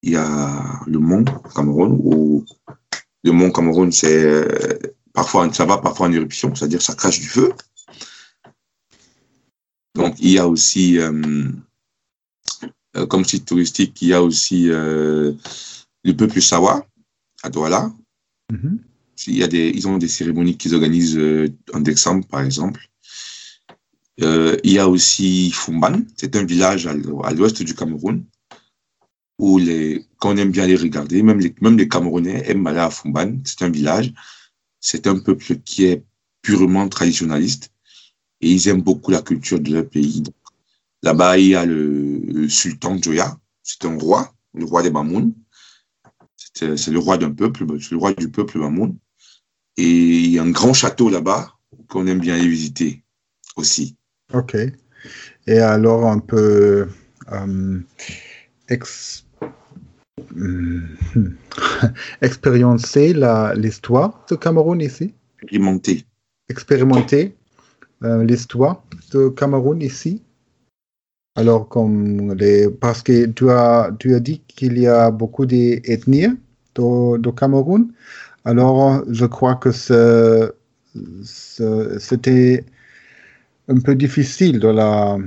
Il 0.04 0.12
y 0.12 0.16
a 0.16 0.82
le 0.88 1.00
Mont 1.00 1.24
Cameroun, 1.56 1.98
où 2.04 2.46
le 3.24 3.32
Mont 3.32 3.52
Cameroun, 3.52 3.92
c'est 3.92 4.48
parfois, 5.14 5.52
ça 5.54 5.66
va 5.66 5.78
parfois 5.78 6.08
en 6.08 6.12
éruption, 6.12 6.54
c'est-à-dire 6.56 6.82
ça 6.82 6.96
crache 6.96 7.20
du 7.20 7.28
feu. 7.28 7.54
Donc, 9.96 10.16
il 10.20 10.32
y 10.32 10.40
a 10.40 10.48
aussi, 10.48 11.00
euh, 11.00 11.52
euh, 12.98 13.06
comme 13.06 13.26
site 13.26 13.46
touristique, 13.46 14.02
il 14.02 14.10
y 14.10 14.14
a 14.14 14.22
aussi 14.22 14.70
euh, 14.70 15.34
le 16.04 16.16
peuple 16.16 16.42
Sawa 16.42 16.86
à 17.44 17.50
Douala. 17.50 17.92
Mm-hmm. 18.52 18.78
il 19.28 19.38
y 19.38 19.44
a 19.44 19.48
des, 19.48 19.70
ils 19.70 19.88
ont 19.88 19.98
des 19.98 20.10
cérémonies 20.10 20.58
qu'ils 20.58 20.76
organisent 20.76 21.20
en 21.74 21.80
décembre, 21.80 22.28
par 22.28 22.42
exemple. 22.42 22.86
il 24.18 24.72
y 24.72 24.78
a 24.78 24.88
aussi 24.88 25.52
Fumban, 25.52 26.02
c'est 26.18 26.36
un 26.36 26.44
village 26.44 26.86
à, 26.86 26.94
l'ouest 27.32 27.64
du 27.64 27.74
Cameroun 27.74 28.26
où 29.40 29.58
les, 29.58 30.06
quand 30.18 30.34
on 30.34 30.38
aime 30.38 30.52
bien 30.52 30.68
les 30.68 30.76
regarder, 30.76 31.24
même 31.24 31.40
les, 31.40 31.56
même 31.62 31.78
les 31.78 31.88
Camerounais 31.88 32.44
aiment 32.48 32.68
aller 32.68 32.80
à 32.80 32.92
Fumban, 32.92 33.40
c'est 33.44 33.64
un 33.64 33.70
village. 33.70 34.14
C'est 34.80 35.08
un 35.08 35.18
peuple 35.20 35.58
qui 35.64 35.86
est 35.86 36.04
purement 36.42 36.90
traditionnaliste 36.90 37.72
et 38.42 38.52
ils 38.52 38.68
aiment 38.68 38.82
beaucoup 38.82 39.12
la 39.12 39.22
culture 39.22 39.60
de 39.60 39.74
leur 39.74 39.88
pays. 39.88 40.24
Là-bas, 41.04 41.38
il 41.38 41.48
y 41.48 41.56
a 41.56 41.66
le, 41.66 42.48
sultan 42.48 43.02
Joya, 43.02 43.38
c'est 43.64 43.86
un 43.86 43.98
roi, 43.98 44.34
le 44.54 44.66
roi 44.66 44.84
des 44.84 44.92
Mamoun. 44.92 45.34
C'est 46.54 46.92
le 46.92 47.00
roi 47.00 47.18
d'un 47.18 47.32
peuple, 47.32 47.66
c'est 47.80 47.92
le 47.92 47.98
roi 47.98 48.14
du 48.14 48.30
peuple 48.30 48.60
Mamoun. 48.60 48.98
Et 49.78 49.84
il 49.84 50.32
y 50.32 50.38
a 50.38 50.44
un 50.44 50.52
grand 50.52 50.74
château 50.74 51.10
là-bas 51.10 51.54
qu'on 51.88 52.06
aime 52.08 52.20
bien 52.20 52.38
y 52.38 52.48
visiter 52.48 53.04
aussi. 53.56 53.96
Ok. 54.34 54.56
Et 55.48 55.60
alors, 55.60 56.04
on 56.04 56.20
peut 56.20 56.88
euh, 57.32 57.80
ex 58.70 59.26
hmm, 60.36 60.82
expérimenter 62.22 63.14
l'histoire 63.56 64.26
du 64.30 64.38
Cameroun 64.38 64.82
ici? 64.82 65.14
Expérimenter. 65.42 66.06
Expérimenter 66.50 67.36
euh, 68.04 68.24
l'histoire 68.24 68.84
de 69.12 69.30
Cameroun 69.30 69.82
ici? 69.82 70.22
Alors, 71.42 71.68
comme 71.68 72.36
les, 72.36 72.70
parce 72.70 73.02
que 73.02 73.26
tu 73.26 73.50
as, 73.50 73.90
tu 73.98 74.14
as 74.14 74.20
dit 74.20 74.44
qu'il 74.46 74.78
y 74.78 74.86
a 74.86 75.10
beaucoup 75.10 75.48
d'ethnies 75.48 76.28
au, 76.78 77.18
Cameroun. 77.36 77.92
Alors, 78.46 79.04
je 79.10 79.26
crois 79.26 79.56
que 79.56 79.72
c'était 81.98 82.64
un 83.68 83.80
peu 83.80 83.96
difficile 83.96 84.60
de 84.60 84.68
la, 84.68 85.18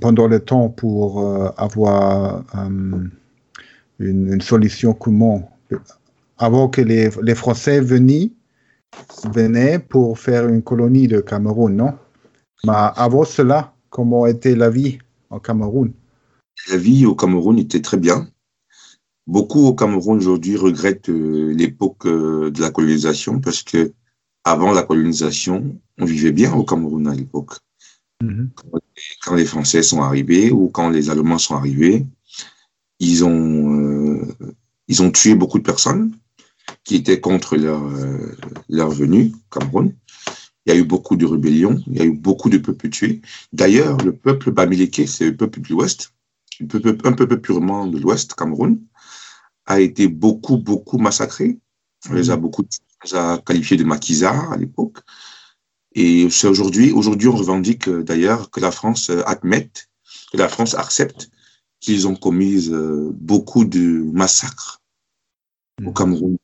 pendant 0.00 0.26
le 0.26 0.40
temps 0.40 0.70
pour 0.70 1.20
euh, 1.20 1.50
avoir 1.56 2.42
euh, 2.56 3.04
une, 4.00 4.40
solution 4.40 4.92
commune. 4.92 5.44
Avant 6.36 6.68
que 6.68 6.80
les, 6.80 7.10
les 7.22 7.34
Français 7.36 7.80
venaient, 7.80 8.32
venait 9.32 9.78
pour 9.78 10.18
faire 10.18 10.48
une 10.48 10.62
colonie 10.62 11.06
de 11.06 11.20
Cameroun, 11.20 11.76
non? 11.76 11.94
Mais 12.64 12.72
avant 12.74 13.22
cela, 13.22 13.72
comment 13.90 14.26
était 14.26 14.54
la 14.54 14.70
vie 14.70 14.98
au 15.30 15.38
Cameroun? 15.38 15.92
La 16.70 16.76
vie 16.76 17.06
au 17.06 17.14
Cameroun 17.14 17.58
était 17.58 17.82
très 17.82 17.96
bien. 17.96 18.28
Beaucoup 19.26 19.66
au 19.66 19.74
Cameroun 19.74 20.18
aujourd'hui 20.18 20.56
regrettent 20.56 21.10
euh, 21.10 21.52
l'époque 21.52 22.06
euh, 22.06 22.50
de 22.50 22.60
la 22.60 22.70
colonisation 22.70 23.40
parce 23.40 23.62
que 23.62 23.92
avant 24.44 24.72
la 24.72 24.82
colonisation, 24.82 25.78
on 25.98 26.04
vivait 26.04 26.32
bien 26.32 26.54
au 26.54 26.64
Cameroun 26.64 27.06
à 27.06 27.14
l'époque. 27.14 27.52
Mm-hmm. 28.22 28.48
quand, 29.22 29.34
les 29.36 29.44
Français 29.44 29.82
sont 29.82 30.02
arrivés 30.02 30.50
ou 30.50 30.68
quand 30.68 30.90
les 30.90 31.08
Allemands 31.10 31.38
sont 31.38 31.54
arrivés, 31.54 32.04
ils 32.98 33.24
ont, 33.24 33.78
euh, 33.78 34.26
ils 34.88 35.02
ont 35.02 35.10
tué 35.10 35.34
beaucoup 35.34 35.58
de 35.58 35.64
personnes 35.64 36.12
qui 36.82 36.96
étaient 36.96 37.20
contre 37.20 37.56
leur, 37.56 37.84
euh, 37.84 38.36
leur 38.68 38.90
venue, 38.90 39.32
Cameroun. 39.50 39.94
Il 40.68 40.74
y 40.74 40.76
a 40.76 40.80
eu 40.80 40.84
beaucoup 40.84 41.16
de 41.16 41.24
rébellions, 41.24 41.82
il 41.86 41.96
y 41.96 42.02
a 42.02 42.04
eu 42.04 42.12
beaucoup 42.12 42.50
de 42.50 42.58
peuples 42.58 42.90
tués. 42.90 43.22
D'ailleurs, 43.54 43.96
le 44.04 44.14
peuple 44.14 44.50
bamiléké, 44.50 45.06
c'est 45.06 45.24
le 45.24 45.34
peuple 45.34 45.62
de 45.62 45.68
l'Ouest, 45.70 46.12
un 46.60 47.12
peuple 47.12 47.38
purement 47.38 47.86
de 47.86 47.98
l'Ouest, 47.98 48.34
Cameroun, 48.34 48.78
a 49.64 49.80
été 49.80 50.08
beaucoup, 50.08 50.58
beaucoup 50.58 50.98
massacré. 50.98 51.58
On 52.10 52.12
les 52.12 52.28
a 52.28 52.36
mmh. 52.36 52.40
beaucoup 52.40 52.64
on 53.10 53.16
a 53.16 53.38
qualifiés 53.38 53.78
de 53.78 53.84
maquisards 53.84 54.52
à 54.52 54.58
l'époque. 54.58 54.98
Et 55.94 56.28
c'est 56.28 56.48
aujourd'hui, 56.48 56.92
aujourd'hui, 56.92 57.28
on 57.28 57.36
revendique 57.36 57.88
euh, 57.88 58.02
d'ailleurs 58.02 58.50
que 58.50 58.60
la 58.60 58.70
France 58.70 59.08
euh, 59.08 59.22
admette, 59.24 59.88
que 60.32 60.36
la 60.36 60.50
France 60.50 60.74
accepte 60.74 61.30
qu'ils 61.80 62.06
ont 62.06 62.14
commis 62.14 62.68
beaucoup 63.14 63.64
de 63.64 64.02
massacres 64.12 64.82
au 65.82 65.90
mmh. 65.90 65.94
Cameroun 65.94 66.36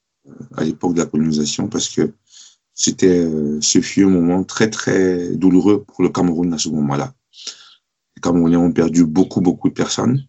à 0.56 0.64
l'époque 0.64 0.94
de 0.94 1.00
la 1.00 1.06
colonisation 1.06 1.68
parce 1.68 1.90
que 1.90 2.14
c'était, 2.74 3.24
euh, 3.24 3.60
ce 3.60 3.80
fut 3.80 4.04
un 4.04 4.10
moment 4.10 4.44
très, 4.44 4.68
très 4.68 5.30
douloureux 5.36 5.84
pour 5.84 6.02
le 6.02 6.10
Cameroun 6.10 6.52
à 6.52 6.58
ce 6.58 6.68
moment-là. 6.70 7.14
Les 8.16 8.20
Camerounais 8.20 8.56
ont 8.56 8.72
perdu 8.72 9.04
beaucoup, 9.04 9.40
beaucoup 9.40 9.68
de 9.68 9.74
personnes, 9.74 10.26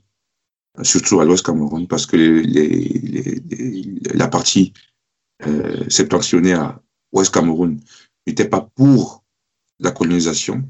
surtout 0.84 1.20
à 1.20 1.26
l'Ouest 1.26 1.46
Cameroun, 1.46 1.88
parce 1.88 2.06
que 2.06 2.16
les, 2.16 2.44
les, 2.44 3.42
la 4.14 4.28
partie 4.28 4.74
euh, 5.46 5.90
septentrionnaire 5.90 6.80
Ouest 7.12 7.34
Cameroun 7.34 7.80
n'était 8.28 8.48
pas 8.48 8.62
pour 8.76 9.24
la 9.80 9.92
colonisation. 9.92 10.64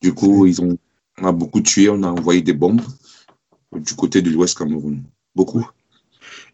Du 0.00 0.14
coup, 0.14 0.46
ils 0.46 0.62
ont, 0.62 0.78
on 1.18 1.26
a 1.26 1.32
beaucoup 1.32 1.60
tué, 1.60 1.88
on 1.88 2.02
a 2.02 2.08
envoyé 2.08 2.42
des 2.42 2.52
bombes 2.52 2.82
du 3.72 3.94
côté 3.94 4.22
de 4.22 4.30
l'Ouest 4.30 4.56
Cameroun. 4.56 5.02
Beaucoup. 5.34 5.68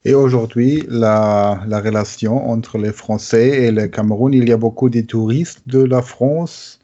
Et 0.04 0.14
aujourd'hui, 0.14 0.84
la, 0.88 1.62
la, 1.66 1.80
relation 1.80 2.50
entre 2.50 2.78
les 2.78 2.92
Français 2.92 3.64
et 3.64 3.70
le 3.70 3.88
Cameroun, 3.88 4.34
il 4.34 4.48
y 4.48 4.52
a 4.52 4.56
beaucoup 4.56 4.90
de 4.90 5.00
touristes 5.00 5.62
de 5.66 5.82
la 5.82 6.02
France, 6.02 6.78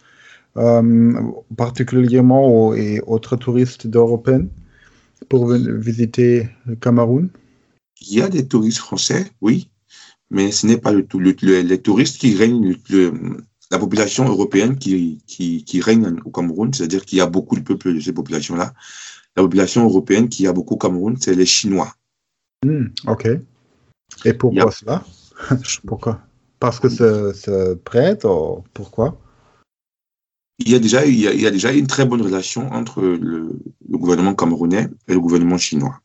euh, 0.57 1.13
particulièrement 1.57 2.75
et 2.75 3.01
autres 3.07 3.37
touristes 3.37 3.87
d'Européens 3.87 4.47
pour 5.29 5.53
visiter 5.53 6.49
le 6.67 6.77
Cameroun. 6.77 7.29
Il 8.01 8.19
y 8.19 8.23
a 8.23 8.29
des 8.29 8.47
touristes 8.47 8.79
français, 8.79 9.27
oui, 9.43 9.69
mais 10.31 10.51
ce 10.51 10.67
n'est 10.67 10.79
pas 10.79 10.93
le, 10.93 11.07
le, 11.13 11.61
les 11.61 11.79
touristes 11.79 12.19
qui 12.19 12.35
règnent, 12.37 12.75
la 13.71 13.79
population 13.79 14.27
européenne 14.27 14.79
qui, 14.79 15.19
qui, 15.27 15.65
qui 15.65 15.81
règne 15.81 16.17
au 16.25 16.31
Cameroun, 16.31 16.73
c'est-à-dire 16.73 17.05
qu'il 17.05 17.19
y 17.19 17.21
a 17.21 17.27
beaucoup 17.27 17.57
de 17.57 17.63
peuples 17.63 17.95
de 17.95 18.01
ces 18.01 18.13
populations-là. 18.13 18.73
La 19.37 19.43
population 19.43 19.85
européenne 19.85 20.29
qui 20.29 20.47
a 20.47 20.53
beaucoup 20.53 20.75
au 20.75 20.79
Cameroun, 20.79 21.17
c'est 21.21 21.35
les 21.35 21.47
Chinois. 21.47 21.95
Hmm, 22.65 22.87
ok. 23.07 23.29
Et 24.25 24.35
pourquoi 24.35 24.71
cela? 24.71 25.05
Pourquoi? 25.87 26.21
Parce 26.59 26.79
que 26.79 26.89
c'est 26.89 27.83
prête 27.85 28.25
ou 28.25 28.63
pourquoi? 28.75 29.19
Il 30.59 30.69
y, 30.69 30.75
a 30.75 30.79
déjà, 30.79 31.07
il, 31.07 31.19
y 31.19 31.27
a, 31.27 31.33
il 31.33 31.41
y 31.41 31.47
a 31.47 31.51
déjà 31.51 31.73
une 31.73 31.87
très 31.87 32.05
bonne 32.05 32.21
relation 32.21 32.71
entre 32.71 33.01
le, 33.01 33.59
le 33.89 33.99
gouvernement 33.99 34.35
camerounais 34.35 34.89
et 35.09 35.15
le 35.15 35.21
gouvernement 35.21 35.57
chinois. 35.57 36.03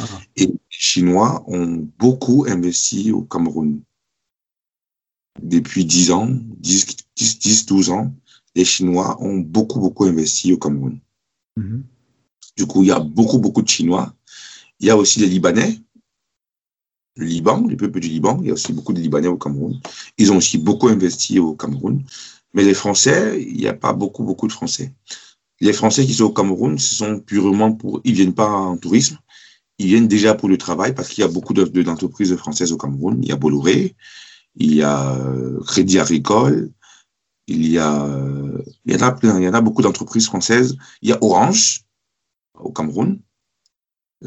Ah. 0.00 0.04
Et 0.36 0.46
les 0.46 0.58
Chinois 0.68 1.44
ont 1.46 1.88
beaucoup 1.98 2.44
investi 2.48 3.12
au 3.12 3.22
Cameroun. 3.22 3.82
Depuis 5.42 5.84
10 5.84 6.10
ans, 6.10 6.28
10, 6.28 6.96
10, 7.16 7.66
12 7.66 7.90
ans, 7.90 8.14
les 8.54 8.64
Chinois 8.64 9.16
ont 9.20 9.38
beaucoup, 9.38 9.80
beaucoup 9.80 10.04
investi 10.04 10.52
au 10.52 10.58
Cameroun. 10.58 11.00
Mm-hmm. 11.58 11.82
Du 12.56 12.66
coup, 12.66 12.82
il 12.82 12.88
y 12.88 12.92
a 12.92 13.00
beaucoup, 13.00 13.38
beaucoup 13.38 13.62
de 13.62 13.68
Chinois. 13.68 14.14
Il 14.84 14.88
y 14.88 14.90
a 14.90 14.98
aussi 14.98 15.18
les 15.18 15.28
Libanais, 15.28 15.80
le 17.16 17.24
Liban, 17.24 17.66
les 17.66 17.74
peuples 17.74 18.00
du 18.00 18.08
Liban. 18.08 18.38
Il 18.42 18.48
y 18.48 18.50
a 18.50 18.52
aussi 18.52 18.74
beaucoup 18.74 18.92
de 18.92 19.00
Libanais 19.00 19.28
au 19.28 19.38
Cameroun. 19.38 19.80
Ils 20.18 20.30
ont 20.30 20.36
aussi 20.36 20.58
beaucoup 20.58 20.88
investi 20.88 21.38
au 21.38 21.54
Cameroun. 21.54 22.04
Mais 22.52 22.64
les 22.64 22.74
Français, 22.74 23.42
il 23.42 23.56
n'y 23.56 23.66
a 23.66 23.72
pas 23.72 23.94
beaucoup, 23.94 24.24
beaucoup 24.24 24.46
de 24.46 24.52
Français. 24.52 24.92
Les 25.62 25.72
Français 25.72 26.04
qui 26.04 26.12
sont 26.12 26.24
au 26.24 26.34
Cameroun, 26.34 26.78
ce 26.78 26.96
sont 26.96 27.18
purement 27.18 27.72
pour, 27.72 28.02
ils 28.04 28.12
viennent 28.12 28.34
pas 28.34 28.50
en 28.50 28.76
tourisme, 28.76 29.16
ils 29.78 29.86
viennent 29.86 30.06
déjà 30.06 30.34
pour 30.34 30.50
le 30.50 30.58
travail 30.58 30.94
parce 30.94 31.08
qu'il 31.08 31.22
y 31.22 31.24
a 31.24 31.30
beaucoup 31.30 31.54
d'entreprises 31.54 32.36
françaises 32.36 32.70
au 32.70 32.76
Cameroun. 32.76 33.20
Il 33.22 33.30
y 33.30 33.32
a 33.32 33.36
Bolloré, 33.36 33.96
il 34.56 34.74
y 34.74 34.82
a 34.82 35.16
euh, 35.16 35.62
Crédit 35.62 35.98
Agricole, 35.98 36.70
il 37.46 37.66
y 37.66 37.78
a, 37.78 38.06
il 38.84 38.92
y 38.92 38.96
en 38.96 39.00
a 39.00 39.12
plein, 39.12 39.40
il 39.40 39.44
y 39.44 39.48
en 39.48 39.54
a 39.54 39.62
beaucoup 39.62 39.80
d'entreprises 39.80 40.26
françaises. 40.26 40.76
Il 41.00 41.08
y 41.08 41.12
a 41.14 41.18
Orange 41.22 41.84
au 42.58 42.70
Cameroun. 42.70 43.18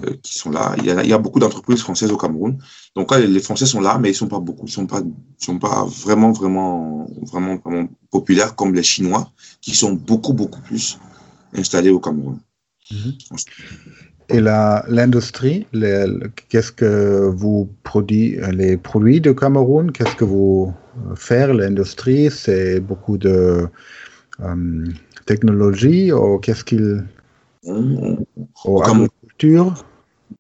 Euh, 0.04 0.14
qui 0.22 0.38
sont 0.38 0.52
là. 0.52 0.76
Il 0.78 0.86
y 0.86 0.92
a, 0.92 1.04
il 1.04 1.10
y 1.10 1.14
a 1.14 1.18
beaucoup 1.18 1.40
d'entreprises 1.40 1.82
françaises 1.82 2.12
au 2.12 2.18
Cameroun. 2.18 2.58
Donc 2.96 3.16
les 3.16 3.40
Français 3.40 3.66
sont 3.66 3.82
là, 3.82 3.98
mais 4.00 4.12
ils 4.12 4.16
sont 4.16 4.28
pas 4.28 4.40
beaucoup, 4.40 4.66
ils 4.68 4.72
sont 4.72 4.86
pas, 4.86 5.00
ils 5.00 5.46
sont 5.46 5.58
pas 5.58 5.86
vraiment, 5.86 6.32
vraiment, 6.32 7.08
vraiment, 7.24 7.56
vraiment 7.56 7.88
populaires 8.12 8.56
comme 8.56 8.76
les 8.76 8.84
Chinois, 8.84 9.32
qui 9.60 9.76
sont 9.76 9.94
beaucoup, 9.94 10.34
beaucoup 10.34 10.62
plus 10.62 11.00
installés 11.56 11.90
au 11.90 12.00
Cameroun. 12.00 12.40
Mhm. 12.92 13.14
Et 14.30 14.42
l'industrie, 14.42 15.66
qu'est-ce 16.50 16.72
que 16.72 17.32
vous 17.34 17.70
produisez, 17.84 18.40
les 18.52 18.78
produits 18.78 19.22
du 19.22 19.34
Cameroun, 19.34 19.92
qu'est-ce 19.92 20.16
que 20.16 20.26
vous 20.26 20.74
faites 21.16 21.50
l'industrie 21.50 22.30
C'est 22.30 22.82
beaucoup 22.82 23.18
de 23.18 23.68
euh, 24.42 24.86
technologie 25.26 26.12
ou 26.12 26.38
qu'est-ce 26.40 26.64
qu'il... 26.64 27.04
Au 27.64 28.82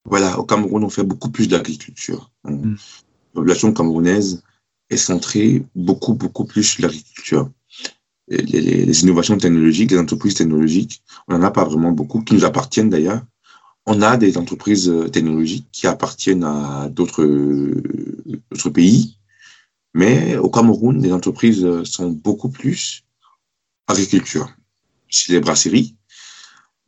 voilà, 0.06 0.40
au 0.40 0.44
Cameroun, 0.44 0.84
on 0.84 0.90
fait 0.90 1.04
beaucoup 1.04 1.30
plus 1.30 1.48
d'agriculture. 1.48 2.32
Mm. 2.44 2.74
La 2.74 3.42
population 3.42 3.74
camerounaise 3.74 4.44
est 4.90 4.98
centrée 4.98 5.64
beaucoup, 5.76 6.14
beaucoup 6.14 6.46
plus 6.46 6.64
sur 6.64 6.84
l'agriculture. 6.84 7.50
Les, 8.30 8.42
les, 8.42 9.04
innovations 9.04 9.38
technologiques, 9.38 9.92
les 9.92 10.00
entreprises 10.00 10.34
technologiques, 10.34 11.02
on 11.28 11.38
n'en 11.38 11.44
a 11.44 11.52
pas 11.52 11.64
vraiment 11.64 11.92
beaucoup 11.92 12.22
qui 12.22 12.34
nous 12.34 12.44
appartiennent 12.44 12.90
d'ailleurs. 12.90 13.22
On 13.86 14.02
a 14.02 14.18
des 14.18 14.38
entreprises 14.38 14.90
euh, 14.90 15.08
technologiques 15.08 15.68
qui 15.72 15.88
appartiennent 15.88 16.44
à 16.44 16.90
d'autres 16.90 17.24
pays, 18.74 19.18
mais 19.94 20.36
au 20.38 20.50
Cameroun, 20.50 21.02
les 21.02 21.14
entreprises 21.14 21.64
euh, 21.64 21.86
sont 21.86 22.10
beaucoup 22.10 22.50
plus 22.50 23.04
agriculture. 23.88 24.50
C'est 25.10 25.32
les 25.32 25.40
brasseries, 25.40 25.96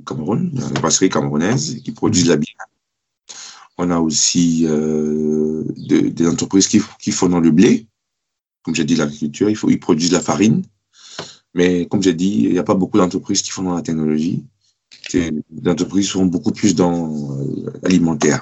Cameroun, 0.05 0.51
les 0.53 0.79
brasseries 0.79 1.09
camerounaises 1.09 1.81
qui 1.83 1.91
produisent 1.91 2.27
la 2.27 2.38
bière, 2.38 2.65
on 3.77 3.89
a 3.91 3.99
aussi 3.99 4.65
euh, 4.67 5.63
de, 5.77 6.09
des 6.09 6.27
entreprises 6.27 6.67
qui, 6.67 6.81
qui, 6.99 7.12
font 7.12 7.29
dans 7.29 7.39
le 7.39 7.51
blé. 7.51 7.88
Comme 8.63 8.75
j'ai 8.75 8.83
dit, 8.83 8.95
l'agriculture, 8.95 9.49
il 9.49 9.55
faut, 9.55 9.69
ils 9.69 9.79
produisent 9.79 10.12
la 10.12 10.19
farine. 10.19 10.63
Mais 11.53 11.88
comme 11.88 12.03
j'ai 12.03 12.13
dit, 12.13 12.43
il 12.43 12.51
n'y 12.51 12.59
a 12.59 12.63
pas 12.63 12.75
beaucoup 12.75 12.97
d'entreprises 12.97 13.41
qui 13.41 13.51
font 13.51 13.63
dans 13.63 13.75
la 13.75 13.81
technologie. 13.81 14.45
Les 15.13 15.31
entreprises 15.65 16.12
font 16.12 16.25
beaucoup 16.25 16.51
plus 16.51 16.75
dans 16.75 17.39
euh, 17.39 17.71
l'alimentaire. 17.81 18.41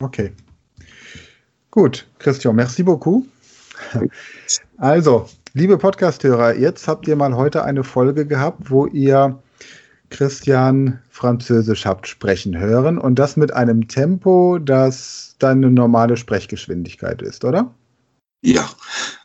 Ok. 0.00 0.22
Gut, 1.72 2.06
Christian, 2.18 2.52
merci 2.52 2.82
beaucoup. 2.82 3.26
Also, 4.80 5.26
liebe 5.54 5.76
Podcast-Hörer, 5.76 6.56
jetzt 6.60 6.86
habt 6.86 7.08
ihr 7.08 7.16
mal 7.16 7.34
heute 7.34 7.64
eine 7.64 7.82
Folge 7.82 8.26
gehabt, 8.26 8.70
wo 8.70 8.86
ihr 8.86 9.40
Christian 10.10 11.00
Französisch 11.08 11.86
habt 11.86 12.06
sprechen 12.06 12.58
hören 12.58 12.98
und 12.98 13.18
das 13.18 13.36
mit 13.36 13.52
einem 13.52 13.88
Tempo, 13.88 14.58
das 14.58 15.36
deine 15.38 15.70
normale 15.70 16.16
Sprechgeschwindigkeit 16.16 17.22
ist, 17.22 17.44
oder? 17.44 17.74
Ja. 18.42 18.68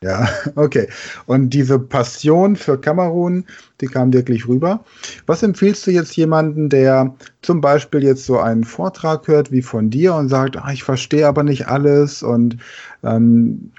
Ja, 0.01 0.27
okay. 0.55 0.87
Und 1.25 1.51
diese 1.51 1.79
Passion 1.79 2.55
für 2.55 2.79
Kamerun, 2.79 3.45
die 3.79 3.87
kam 3.87 4.11
wirklich 4.11 4.47
rüber. 4.47 4.83
Was 5.27 5.43
empfiehlst 5.43 5.85
du 5.85 5.91
jetzt 5.91 6.15
jemanden, 6.15 6.69
der 6.69 7.15
zum 7.41 7.61
Beispiel 7.61 8.03
jetzt 8.03 8.25
so 8.25 8.39
einen 8.39 8.63
Vortrag 8.63 9.27
hört 9.27 9.51
wie 9.51 9.61
von 9.61 9.89
dir 9.89 10.15
und 10.15 10.29
sagt, 10.29 10.57
ach, 10.57 10.71
ich 10.71 10.83
verstehe 10.83 11.27
aber 11.27 11.43
nicht 11.43 11.67
alles 11.67 12.23
und 12.23 12.57
ähm, 13.03 13.71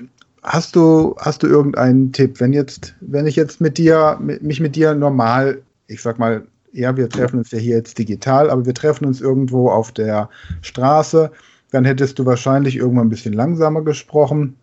hast 0.42 0.76
du 0.76 1.16
hast 1.18 1.42
du 1.42 1.46
irgendeinen 1.48 2.12
Tipp, 2.12 2.40
wenn 2.40 2.52
jetzt 2.52 2.94
wenn 3.00 3.26
ich 3.26 3.34
jetzt 3.36 3.60
mit 3.60 3.78
dir 3.78 4.18
mich 4.20 4.60
mit 4.60 4.76
dir 4.76 4.94
normal, 4.94 5.62
ich 5.88 6.00
sag 6.02 6.18
mal 6.18 6.46
ja, 6.74 6.96
wir 6.96 7.08
treffen 7.08 7.38
uns 7.38 7.50
ja 7.52 7.58
hier 7.58 7.76
jetzt 7.76 7.98
digital, 7.98 8.50
aber 8.50 8.66
wir 8.66 8.74
treffen 8.74 9.06
uns 9.06 9.20
irgendwo 9.20 9.70
auf 9.70 9.92
der 9.92 10.28
Straße, 10.60 11.30
dann 11.70 11.84
hättest 11.84 12.18
du 12.18 12.26
wahrscheinlich 12.26 12.76
irgendwann 12.76 13.06
ein 13.06 13.10
bisschen 13.10 13.32
langsamer 13.32 13.82
gesprochen. 13.82 14.56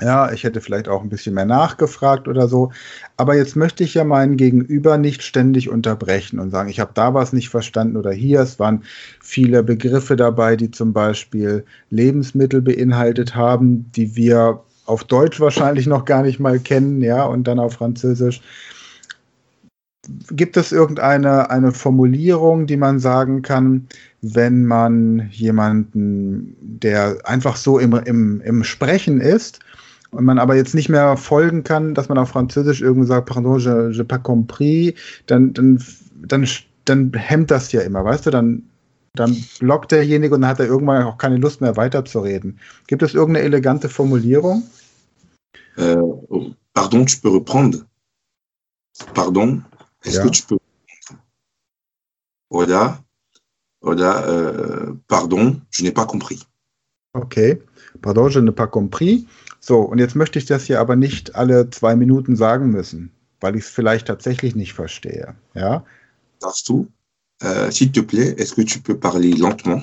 Ja, 0.00 0.32
ich 0.32 0.44
hätte 0.44 0.60
vielleicht 0.60 0.88
auch 0.88 1.02
ein 1.02 1.10
bisschen 1.10 1.34
mehr 1.34 1.44
nachgefragt 1.44 2.26
oder 2.26 2.48
so. 2.48 2.72
Aber 3.16 3.36
jetzt 3.36 3.54
möchte 3.54 3.84
ich 3.84 3.94
ja 3.94 4.04
meinen 4.04 4.36
Gegenüber 4.36 4.96
nicht 4.96 5.22
ständig 5.22 5.68
unterbrechen 5.68 6.38
und 6.38 6.50
sagen, 6.50 6.70
ich 6.70 6.80
habe 6.80 6.92
da 6.94 7.12
was 7.12 7.32
nicht 7.32 7.50
verstanden 7.50 7.96
oder 7.96 8.10
hier. 8.10 8.40
Es 8.40 8.58
waren 8.58 8.82
viele 9.20 9.62
Begriffe 9.62 10.16
dabei, 10.16 10.56
die 10.56 10.70
zum 10.70 10.92
Beispiel 10.92 11.64
Lebensmittel 11.90 12.62
beinhaltet 12.62 13.34
haben, 13.34 13.90
die 13.94 14.16
wir 14.16 14.60
auf 14.86 15.04
Deutsch 15.04 15.38
wahrscheinlich 15.38 15.86
noch 15.86 16.06
gar 16.06 16.22
nicht 16.22 16.40
mal 16.40 16.58
kennen, 16.58 17.02
ja, 17.02 17.24
und 17.24 17.44
dann 17.44 17.58
auf 17.58 17.74
Französisch 17.74 18.40
gibt 20.30 20.56
es 20.56 20.72
irgendeine 20.72 21.50
eine 21.50 21.72
Formulierung, 21.72 22.66
die 22.66 22.76
man 22.76 22.98
sagen 22.98 23.42
kann, 23.42 23.88
wenn 24.22 24.64
man 24.64 25.28
jemanden, 25.30 26.56
der 26.60 27.18
einfach 27.24 27.56
so 27.56 27.78
im, 27.78 27.92
im, 27.92 28.40
im 28.40 28.64
Sprechen 28.64 29.20
ist 29.20 29.60
und 30.10 30.24
man 30.24 30.38
aber 30.38 30.56
jetzt 30.56 30.74
nicht 30.74 30.88
mehr 30.88 31.16
folgen 31.16 31.64
kann, 31.64 31.94
dass 31.94 32.08
man 32.08 32.18
auf 32.18 32.30
Französisch 32.30 32.80
irgendwie 32.80 33.06
sagt, 33.06 33.26
pardon, 33.26 33.58
je, 33.58 33.90
je 33.90 34.04
pas 34.04 34.22
compris, 34.22 34.94
dann, 35.26 35.52
dann, 35.52 35.82
dann, 36.26 36.46
dann 36.84 37.12
hemmt 37.14 37.50
das 37.50 37.72
ja 37.72 37.82
immer, 37.82 38.04
weißt 38.04 38.26
du, 38.26 38.30
dann, 38.30 38.62
dann 39.14 39.36
blockt 39.60 39.92
derjenige 39.92 40.34
und 40.34 40.40
dann 40.40 40.50
hat 40.50 40.60
er 40.60 40.66
irgendwann 40.66 41.04
auch 41.04 41.18
keine 41.18 41.36
Lust 41.36 41.60
mehr 41.60 41.76
weiterzureden. 41.76 42.58
Gibt 42.86 43.02
es 43.02 43.14
irgendeine 43.14 43.46
elegante 43.46 43.88
Formulierung? 43.88 44.62
Euh, 45.76 46.02
pardon, 46.72 47.06
tu 47.06 47.20
peux 47.20 47.34
reprendre. 47.34 47.84
Pardon, 49.12 49.64
Est-ce 50.04 50.20
que 50.20 50.28
tu 50.28 50.42
peux. 50.42 50.58
Oda, 52.50 53.02
Oda, 53.80 54.24
euh, 54.26 54.94
pardon, 55.08 55.60
je 55.70 55.82
n'ai 55.82 55.92
pas 55.92 56.06
compris. 56.06 56.46
Okay, 57.14 57.60
pardon, 58.00 58.28
je 58.28 58.40
n'ai 58.40 58.52
pas 58.52 58.66
compris. 58.66 59.26
So, 59.60 59.80
und 59.80 59.98
jetzt 59.98 60.14
möchte 60.14 60.38
ich 60.38 60.46
das 60.46 60.64
hier 60.64 60.80
aber 60.80 60.96
nicht 60.96 61.34
alle 61.34 61.70
zwei 61.70 61.96
Minuten 61.96 62.36
sagen 62.36 62.70
müssen, 62.70 63.12
weil 63.40 63.56
ich 63.56 63.64
es 63.64 63.70
vielleicht 63.70 64.06
tatsächlich 64.06 64.54
nicht 64.54 64.72
verstehe. 64.72 65.34
Ja? 65.54 65.84
Darfst 66.40 66.68
du, 66.68 66.88
euh, 67.42 67.70
s'il 67.70 67.92
te 67.92 68.00
plaît, 68.00 68.34
est-ce 68.38 68.54
que 68.54 68.62
tu 68.62 68.80
peux 68.80 68.98
parler 68.98 69.32
lentement? 69.32 69.82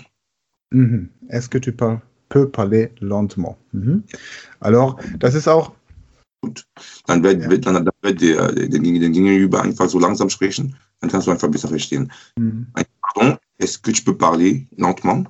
Mhm. 0.71 1.10
Est-ce 1.29 1.49
que 1.49 1.57
tu 1.57 1.71
peux 1.71 2.49
parler 2.49 2.91
lentement? 2.99 3.57
Mhm. 3.71 4.03
Alors, 4.60 4.99
das 5.19 5.36
ist 5.36 5.47
auch 5.47 5.71
gut. 6.41 6.67
Dann 7.06 7.23
wird, 7.23 7.43
ja. 7.43 7.49
wird, 7.49 7.65
dann, 7.65 7.86
dann 7.86 7.93
wird 8.01 8.21
der, 8.21 8.51
der, 8.51 8.67
den 8.67 8.84
Gegenüber 8.84 9.62
einfach 9.62 9.89
so 9.89 9.99
langsam 9.99 10.30
sprechen, 10.30 10.75
dann 10.99 11.10
kannst 11.10 11.27
du 11.27 11.32
einfach 11.32 11.49
besser 11.49 11.67
verstehen. 11.67 12.12
Mhm. 12.38 12.67
Pardon, 13.01 13.38
est-ce 13.58 13.77
que 13.77 13.91
tu 13.91 14.04
peux 14.04 14.17
parler 14.17 14.67
lentement? 14.77 15.27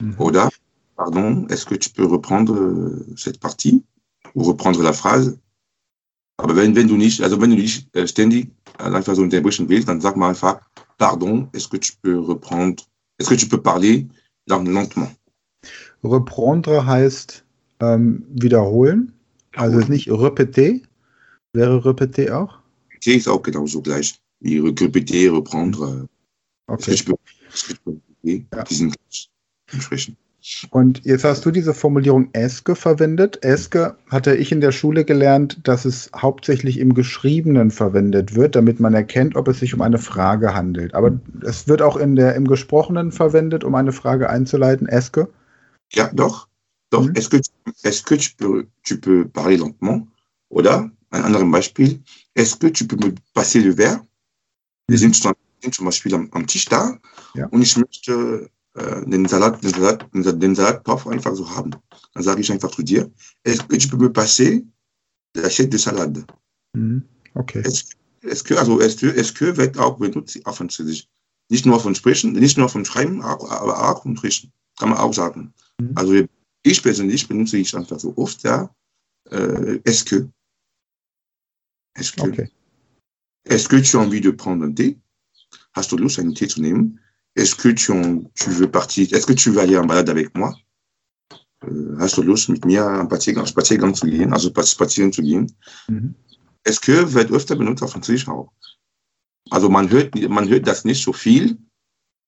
Mhm. 0.00 0.14
Oder, 0.18 0.50
pardon, 0.96 1.46
est-ce 1.48 1.64
que 1.64 1.76
tu 1.76 1.90
peux 1.90 2.06
reprendre 2.06 2.54
euh, 2.54 3.06
cette 3.16 3.40
partie 3.40 3.84
ou 4.34 4.44
reprendre 4.44 4.82
la 4.82 4.92
phrase? 4.92 5.38
Aber 6.36 6.56
wenn, 6.56 6.74
wenn 6.74 6.88
du 6.88 6.96
nicht, 6.96 7.22
also 7.22 7.40
wenn 7.40 7.50
du 7.50 7.56
nicht 7.56 7.94
äh, 7.94 8.06
ständig 8.06 8.50
einfach 8.78 9.14
so 9.14 9.22
unterbrechen 9.22 9.68
willst, 9.68 9.88
dann 9.88 10.00
sag 10.00 10.16
mal 10.16 10.30
einfach, 10.30 10.60
pardon, 10.96 11.48
est-ce 11.52 11.68
que 11.68 11.76
tu 11.76 11.92
peux 12.02 12.18
reprendre, 12.18 12.82
est-ce 13.18 13.28
que 13.28 13.34
tu 13.34 13.46
peux 13.46 13.60
parler 13.60 14.08
lentement? 14.46 15.10
Reprendre 16.02 16.86
heißt 16.86 17.44
ähm, 17.80 18.24
wiederholen. 18.30 19.12
Also 19.54 19.78
nicht 19.80 20.08
répéter. 20.08 20.80
Wäre 21.52 21.78
répéter 21.84 22.32
auch? 22.32 22.58
Répéter 22.92 23.16
ist 23.16 23.28
auch 23.28 23.42
genauso 23.42 23.82
gleich. 23.82 24.20
Wie 24.40 24.60
répéter, 24.60 25.36
reprendre. 25.36 26.08
Okay. 26.66 26.96
Die 28.22 28.46
sind 28.68 28.94
entsprechend. 29.72 30.16
Und 30.70 31.04
jetzt 31.04 31.24
hast 31.24 31.44
du 31.44 31.50
diese 31.50 31.74
Formulierung 31.74 32.30
Eske 32.32 32.74
verwendet. 32.74 33.44
Eske 33.44 33.96
hatte 34.08 34.34
ich 34.34 34.52
in 34.52 34.62
der 34.62 34.72
Schule 34.72 35.04
gelernt, 35.04 35.60
dass 35.64 35.84
es 35.84 36.10
hauptsächlich 36.16 36.78
im 36.78 36.94
Geschriebenen 36.94 37.70
verwendet 37.70 38.34
wird, 38.34 38.56
damit 38.56 38.80
man 38.80 38.94
erkennt, 38.94 39.36
ob 39.36 39.48
es 39.48 39.60
sich 39.60 39.74
um 39.74 39.82
eine 39.82 39.98
Frage 39.98 40.54
handelt. 40.54 40.94
Aber 40.94 41.20
es 41.42 41.68
wird 41.68 41.82
auch 41.82 41.96
in 41.96 42.16
der, 42.16 42.34
im 42.36 42.46
Gesprochenen 42.48 43.12
verwendet, 43.12 43.64
um 43.64 43.74
eine 43.74 43.92
Frage 43.92 44.30
einzuleiten. 44.30 44.88
Eske? 44.88 45.28
Ja, 45.92 46.10
doch. 46.14 46.48
Doch, 46.90 47.04
Mhm. 47.06 47.12
est-ce 47.14 47.28
que, 47.28 47.36
est-ce 47.84 48.02
que 48.02 48.14
tu, 48.16 48.34
peux, 48.34 48.66
tu 48.82 48.98
peux 49.00 49.28
parler 49.28 49.56
lentement? 49.56 50.06
Oder, 50.50 50.90
ein 51.10 51.22
anderes 51.22 51.44
Beispiel, 51.50 52.00
est-ce 52.34 52.56
que 52.56 52.66
tu 52.68 52.86
peux 52.86 52.96
me 52.96 53.14
passer 53.34 53.60
le 53.60 53.72
verre? 53.72 54.00
Wir 54.88 54.98
sind 54.98 55.14
zum, 55.14 55.32
zum 55.70 55.84
Beispiel 55.84 56.14
am, 56.14 56.28
am 56.32 56.46
Tisch 56.46 56.64
da 56.64 56.98
Ja. 57.34 57.46
und 57.48 57.62
ich 57.62 57.76
möchte 57.76 58.50
äh, 58.74 59.04
den, 59.06 59.26
Salat, 59.28 59.62
den, 59.62 59.70
Salat, 59.70 60.06
den, 60.12 60.22
Sa- 60.24 60.32
den 60.32 60.54
Salattopf 60.56 61.06
einfach 61.06 61.34
so 61.36 61.48
haben. 61.48 61.70
Dann 62.14 62.22
sage 62.24 62.40
ich 62.40 62.50
einfach 62.50 62.70
zu 62.72 62.82
dir, 62.82 63.08
est-ce 63.44 63.62
que 63.62 63.76
tu 63.76 63.88
peux 63.88 63.96
me 63.98 64.10
passer 64.12 64.64
l'assiette 65.36 65.70
de 65.70 65.78
salade? 65.78 66.24
Mhm. 66.74 67.04
Okay. 67.34 67.60
Est-ce, 67.60 67.84
est-ce 68.22 68.42
que, 68.42 68.54
also 68.54 68.80
est-ce 68.80 68.96
que, 68.96 69.06
est-ce 69.06 69.32
que 69.32 69.56
wird 69.56 69.78
auch 69.78 69.96
benutzt 69.98 70.44
auf 70.44 70.56
Französisch. 70.56 71.06
Nicht 71.50 71.66
nur 71.66 71.78
von 71.80 71.94
Sprechen, 71.94 72.32
nicht 72.32 72.58
nur 72.58 72.68
von 72.68 72.84
Schreiben, 72.84 73.22
aber 73.22 73.90
auch 73.90 74.02
von 74.02 74.16
Sprechen. 74.16 74.52
Kann 74.78 74.88
man 74.90 74.98
auch 74.98 75.14
sagen. 75.14 75.52
Mhm. 75.80 75.92
Also 75.94 76.12
ich 76.62 76.82
persönlich 76.82 77.26
benutze 77.28 77.56
ich 77.58 77.74
einfach 77.76 77.98
so 77.98 78.12
oft, 78.16 78.42
ja, 78.42 78.74
äh, 79.30 79.80
est-ce 79.84 80.04
que. 80.04 80.28
Est-ce 81.94 82.12
que. 82.12 82.22
Okay. 82.22 82.50
Est-ce 83.44 83.68
que 83.68 83.76
tu 83.80 83.96
as 83.96 84.00
envie 84.00 84.20
de 84.20 84.30
prendre 84.30 84.64
un 84.64 84.72
thé? 84.72 84.98
Hast 85.72 85.90
du 85.92 85.96
Lust, 85.96 86.18
einen 86.18 86.34
Tee 86.34 86.48
zu 86.48 86.60
nehmen? 86.60 87.00
Est-ce 87.34 87.54
que 87.54 87.68
tu, 87.72 87.92
en- 87.92 88.30
tu 88.34 88.50
veux 88.50 88.70
partir? 88.70 89.12
Est-ce 89.12 89.26
que 89.26 89.32
tu 89.32 89.50
veux 89.50 89.60
aller 89.60 89.78
en 89.78 89.86
balade 89.86 90.10
avec 90.10 90.34
moi? 90.36 90.54
Äh, 91.62 91.96
hast 91.98 92.16
du 92.18 92.22
Lust, 92.22 92.48
mit 92.48 92.64
mir 92.64 92.86
einen 92.86 93.06
Spaziergang, 93.06 93.46
Spaziergang 93.46 93.94
zu 93.94 94.06
gehen, 94.06 94.32
also 94.32 94.50
spazieren 94.64 95.12
zu 95.12 95.22
gehen? 95.22 95.46
Mhm. 95.88 96.14
Est-ce 96.64 96.80
que 96.80 97.12
wird 97.14 97.30
öfter 97.30 97.56
benutzt 97.56 97.82
auf 97.82 97.92
Französisch 97.92 98.28
auch? 98.28 98.52
Also 99.50 99.68
man 99.68 99.90
hört, 99.90 100.14
man 100.28 100.48
hört 100.48 100.66
das 100.66 100.84
nicht 100.84 101.02
so 101.02 101.12
viel, 101.12 101.56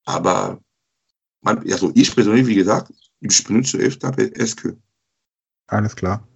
aber 0.07 0.61
man, 1.42 1.59
also 1.71 1.92
ich 1.95 2.14
persönlich, 2.14 2.47
wie 2.47 2.55
gesagt, 2.55 2.90
ich 3.22 3.44
benutze 3.44 3.78
öfter 3.78 4.12
que. 4.12 4.76
Alles 5.68 5.96
klar. 5.96 6.26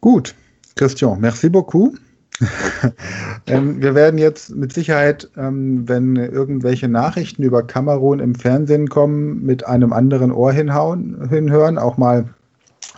Gut. 0.00 0.34
Christian, 0.76 1.20
merci 1.20 1.48
beaucoup. 1.48 1.98
ähm, 3.48 3.82
wir 3.82 3.96
werden 3.96 4.18
jetzt 4.18 4.54
mit 4.54 4.72
Sicherheit, 4.72 5.28
ähm, 5.36 5.88
wenn 5.88 6.14
irgendwelche 6.14 6.88
Nachrichten 6.88 7.42
über 7.42 7.66
Kamerun 7.66 8.20
im 8.20 8.36
Fernsehen 8.36 8.88
kommen, 8.88 9.44
mit 9.44 9.66
einem 9.66 9.92
anderen 9.92 10.30
Ohr 10.30 10.52
hinhauen, 10.52 11.28
hinhören. 11.28 11.78
Auch 11.78 11.96
mal 11.96 12.32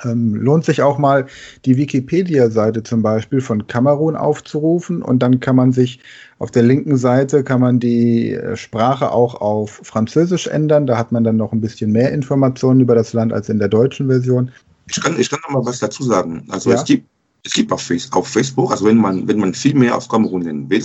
ähm, 0.05 0.35
lohnt 0.35 0.65
sich 0.65 0.83
auch 0.83 0.99
mal 0.99 1.27
die 1.65 1.77
Wikipedia-Seite 1.77 2.83
zum 2.83 3.03
Beispiel 3.03 3.41
von 3.41 3.67
Kamerun 3.67 4.17
aufzurufen 4.17 5.03
und 5.03 5.21
dann 5.21 5.41
kann 5.41 5.57
man 5.57 5.73
sich 5.73 6.01
auf 6.39 6.51
der 6.51 6.63
linken 6.63 6.97
Seite 6.97 7.45
kann 7.45 7.61
man 7.61 7.81
die 7.81 8.33
äh, 8.33 8.57
Sprache 8.57 9.13
auch 9.13 9.41
auf 9.41 9.81
Französisch 9.85 10.47
ändern. 10.47 10.87
Da 10.87 10.97
hat 10.97 11.13
man 11.13 11.23
dann 11.25 11.37
noch 11.37 11.53
ein 11.53 11.61
bisschen 11.61 11.93
mehr 11.93 12.13
Informationen 12.13 12.81
über 12.81 12.95
das 12.95 13.13
Land 13.13 13.33
als 13.33 13.49
in 13.49 13.59
der 13.59 13.69
deutschen 13.69 14.07
Version. 14.09 14.51
Ich 14.89 15.01
kann, 15.01 15.19
ich 15.21 15.29
kann 15.29 15.41
noch 15.45 15.51
mal 15.51 15.67
was 15.67 15.79
dazu 15.81 16.03
sagen. 16.03 16.45
Also 16.49 16.71
Ja. 16.71 16.77
es 16.77 16.85
gibt, 16.85 17.07
es 17.45 17.53
gibt 17.53 17.71
auf, 17.73 17.91
auf 18.13 18.27
Facebook, 18.27 18.71
also 18.71 18.87
wenn 18.87 18.97
man, 18.97 19.29
wenn 19.29 19.39
man 19.39 19.53
viel 19.55 19.75
mehr 19.75 19.97
auf 19.97 20.09
Kamerun 20.09 20.43
lernen 20.43 20.71
will, 20.71 20.83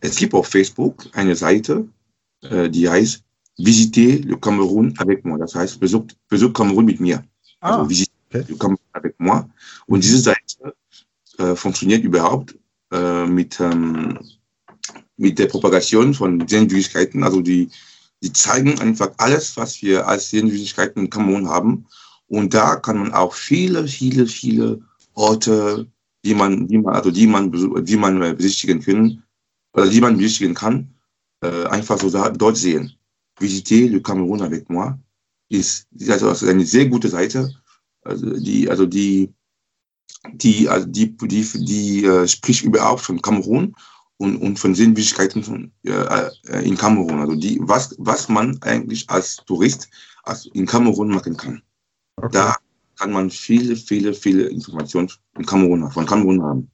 es 0.00 0.16
gibt 0.16 0.34
auf 0.34 0.46
Facebook 0.46 1.06
eine 1.14 1.34
Seite, 1.34 1.86
äh, 2.42 2.68
die 2.70 2.88
heißt 2.88 3.22
Visiter 3.58 4.24
le 4.24 4.36
Cameroun 4.38 4.94
avec 4.98 5.24
moi. 5.24 5.36
Das 5.36 5.54
heißt, 5.54 5.80
besucht, 5.80 6.16
besucht 6.28 6.54
Kamerun 6.54 6.84
mit 6.84 7.00
mir. 7.00 7.24
Ah, 7.60 7.78
also 7.78 7.90
Visiter 7.90 8.12
okay. 8.32 8.54
Cameroun 8.58 8.78
avec 8.92 9.14
moi. 9.18 9.48
Und 9.86 10.04
diese 10.04 10.18
Seite 10.18 10.74
äh, 11.38 11.54
funktioniert 11.54 12.04
überhaupt 12.04 12.56
äh, 12.92 13.26
mit, 13.26 13.58
ähm, 13.60 14.18
mit 15.16 15.38
der 15.38 15.46
Propagation 15.46 16.14
von 16.14 16.46
Sehenswürdigkeiten. 16.46 17.24
Also 17.24 17.40
die, 17.40 17.70
die 18.22 18.32
zeigen 18.32 18.78
einfach 18.80 19.10
alles, 19.18 19.56
was 19.56 19.82
wir 19.82 20.06
als 20.06 20.30
Sehenswürdigkeiten 20.30 21.04
in 21.04 21.10
Kamerun 21.10 21.48
haben. 21.48 21.86
Und 22.28 22.54
da 22.54 22.76
kann 22.76 22.98
man 22.98 23.12
auch 23.12 23.34
viele, 23.34 23.88
viele, 23.88 24.26
viele 24.26 24.80
Orte, 25.14 25.86
die 26.24 26.34
man, 26.34 26.68
die 26.68 26.78
man, 26.78 26.94
also 26.94 27.10
die 27.10 27.26
man, 27.26 27.50
die 27.84 27.96
man 27.96 28.22
äh, 28.22 28.34
besichtigen 28.34 28.80
kann, 28.80 29.22
oder 29.72 29.88
die 29.88 30.00
man 30.00 30.16
besichtigen 30.16 30.54
kann, 30.54 30.94
äh, 31.40 31.64
einfach 31.66 31.98
so 31.98 32.10
da, 32.10 32.30
dort 32.30 32.56
sehen. 32.56 32.92
Visiter 33.40 33.88
le 33.88 34.02
Cameroun 34.02 34.42
avec 34.42 34.68
moi 34.68 34.98
ist, 35.48 35.86
ist 35.98 36.10
also 36.10 36.30
ist 36.30 36.44
eine 36.44 36.64
sehr 36.64 36.86
gute 36.86 37.08
Seite, 37.08 37.50
also 38.02 38.38
die, 38.38 38.68
also 38.70 38.86
die, 38.86 39.32
die, 40.32 40.68
also 40.68 40.86
die, 40.86 41.16
die, 41.16 41.46
die 41.64 42.04
äh, 42.04 42.26
spricht 42.26 42.64
überhaupt 42.64 43.02
von 43.02 43.20
Kamerun 43.20 43.74
und, 44.18 44.36
und 44.36 44.58
von 44.58 44.74
Sehenswürdigkeiten 44.74 45.42
von, 45.42 45.72
äh, 45.84 45.92
äh, 46.48 46.66
in 46.66 46.76
Kamerun. 46.76 47.20
Also 47.20 47.34
die, 47.34 47.58
was, 47.62 47.94
was 47.98 48.28
man 48.28 48.58
eigentlich 48.62 49.08
als 49.08 49.36
Tourist 49.46 49.88
als 50.24 50.46
in 50.52 50.66
Kamerun 50.66 51.08
machen 51.08 51.36
kann. 51.36 51.62
okay. 52.16 52.28
Da 52.32 52.56
kann 52.98 53.12
man 53.12 53.30
viele, 53.30 53.76
viele, 53.76 54.12
viele 54.12 54.48
Informationen 54.48 55.08
von 55.08 55.46
Kamerun, 55.46 55.90
von 55.90 56.04
Kamerun 56.04 56.42
haben. 56.42 56.70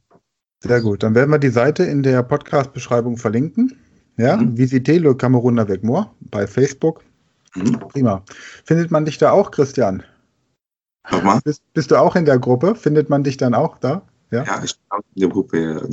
Sehr 0.62 0.80
gut. 0.80 1.02
Dann 1.02 1.14
werden 1.14 1.30
wir 1.30 1.38
die 1.38 1.50
Seite 1.50 1.84
in 1.84 2.02
der 2.02 2.22
Podcast-Beschreibung 2.22 3.18
verlinken. 3.18 3.76
Ja, 4.16 4.37
Mhm. 4.37 4.56
Visitez 4.56 5.00
le 5.00 5.14
Cameroun 5.14 5.58
avec 5.58 5.82
moi 5.82 6.06
bei 6.30 6.46
Facebook. 6.46 7.02
Mhm. 7.55 7.79
Prima. 7.88 8.23
Findet 8.64 8.90
man 8.90 9.05
dich 9.05 9.19
da 9.19 9.31
auch, 9.31 9.51
Christian? 9.51 10.03
Nochmal? 11.11 11.40
Bist, 11.45 11.62
bist 11.75 11.90
du 11.90 11.97
auch 11.97 12.17
in 12.17 12.25
der 12.25 12.38
Gruppe? 12.38 12.75
Findet 12.75 13.11
man 13.11 13.23
dich 13.25 13.37
dann 13.37 13.55
auch 13.55 13.79
da? 13.79 14.03
Ja. 14.31 14.45
Ja, 14.45 14.62
ich 14.64 14.75
bin 14.77 14.90
auch 14.90 15.01
in 15.14 15.21
der 15.21 15.29
Gruppe. 15.29 15.88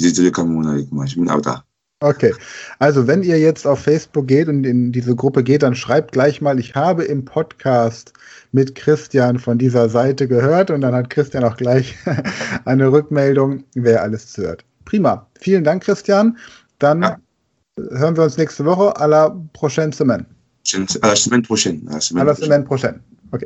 Ich 1.06 1.15
bin 1.15 1.30
auch 1.30 1.41
da. 1.41 1.63
Okay. 2.04 2.34
Also, 2.80 3.06
wenn 3.06 3.21
ihr 3.21 3.38
jetzt 3.39 3.67
auf 3.67 3.80
Facebook 3.82 4.28
geht 4.28 4.47
und 4.47 4.63
in 4.63 4.91
diese 4.91 5.15
Gruppe 5.15 5.43
geht, 5.43 5.62
dann 5.62 5.76
schreibt 5.76 6.13
gleich 6.13 6.41
mal, 6.41 6.58
ich 6.60 6.74
habe 6.74 7.04
im 7.04 7.26
Podcast 7.26 8.13
mit 8.52 8.74
Christian 8.74 9.38
von 9.38 9.60
dieser 9.60 9.88
Seite 9.88 10.28
gehört 10.28 10.71
und 10.71 10.82
dann 10.82 10.95
hat 10.95 11.12
Christian 11.12 11.43
auch 11.43 11.58
gleich 11.58 11.95
eine 12.65 12.91
Rückmeldung, 12.91 13.63
wer 13.76 14.02
alles 14.02 14.36
hört. 14.36 14.65
Prima. 14.86 15.28
Vielen 15.39 15.63
Dank, 15.63 15.84
Christian. 15.84 16.38
Dann 16.80 17.04
Ja. 17.04 17.17
hören 17.91 18.17
wir 18.17 18.24
uns 18.24 18.38
nächste 18.38 18.65
Woche 18.65 18.95
à 18.97 19.06
la 19.08 19.30
prochaine 19.54 19.93
semaine. 19.93 20.26
À 21.02 21.08
la 21.10 21.15
semaine 21.15 21.41
prochaine. 21.41 21.82
À 21.89 21.93
la 21.93 22.00
semaine 22.00 22.21
À 22.21 22.26
la 22.26 22.34
prochaine. 22.34 22.45
semaine 22.45 22.63
prochaine. 22.63 23.00
Okay. 23.34 23.45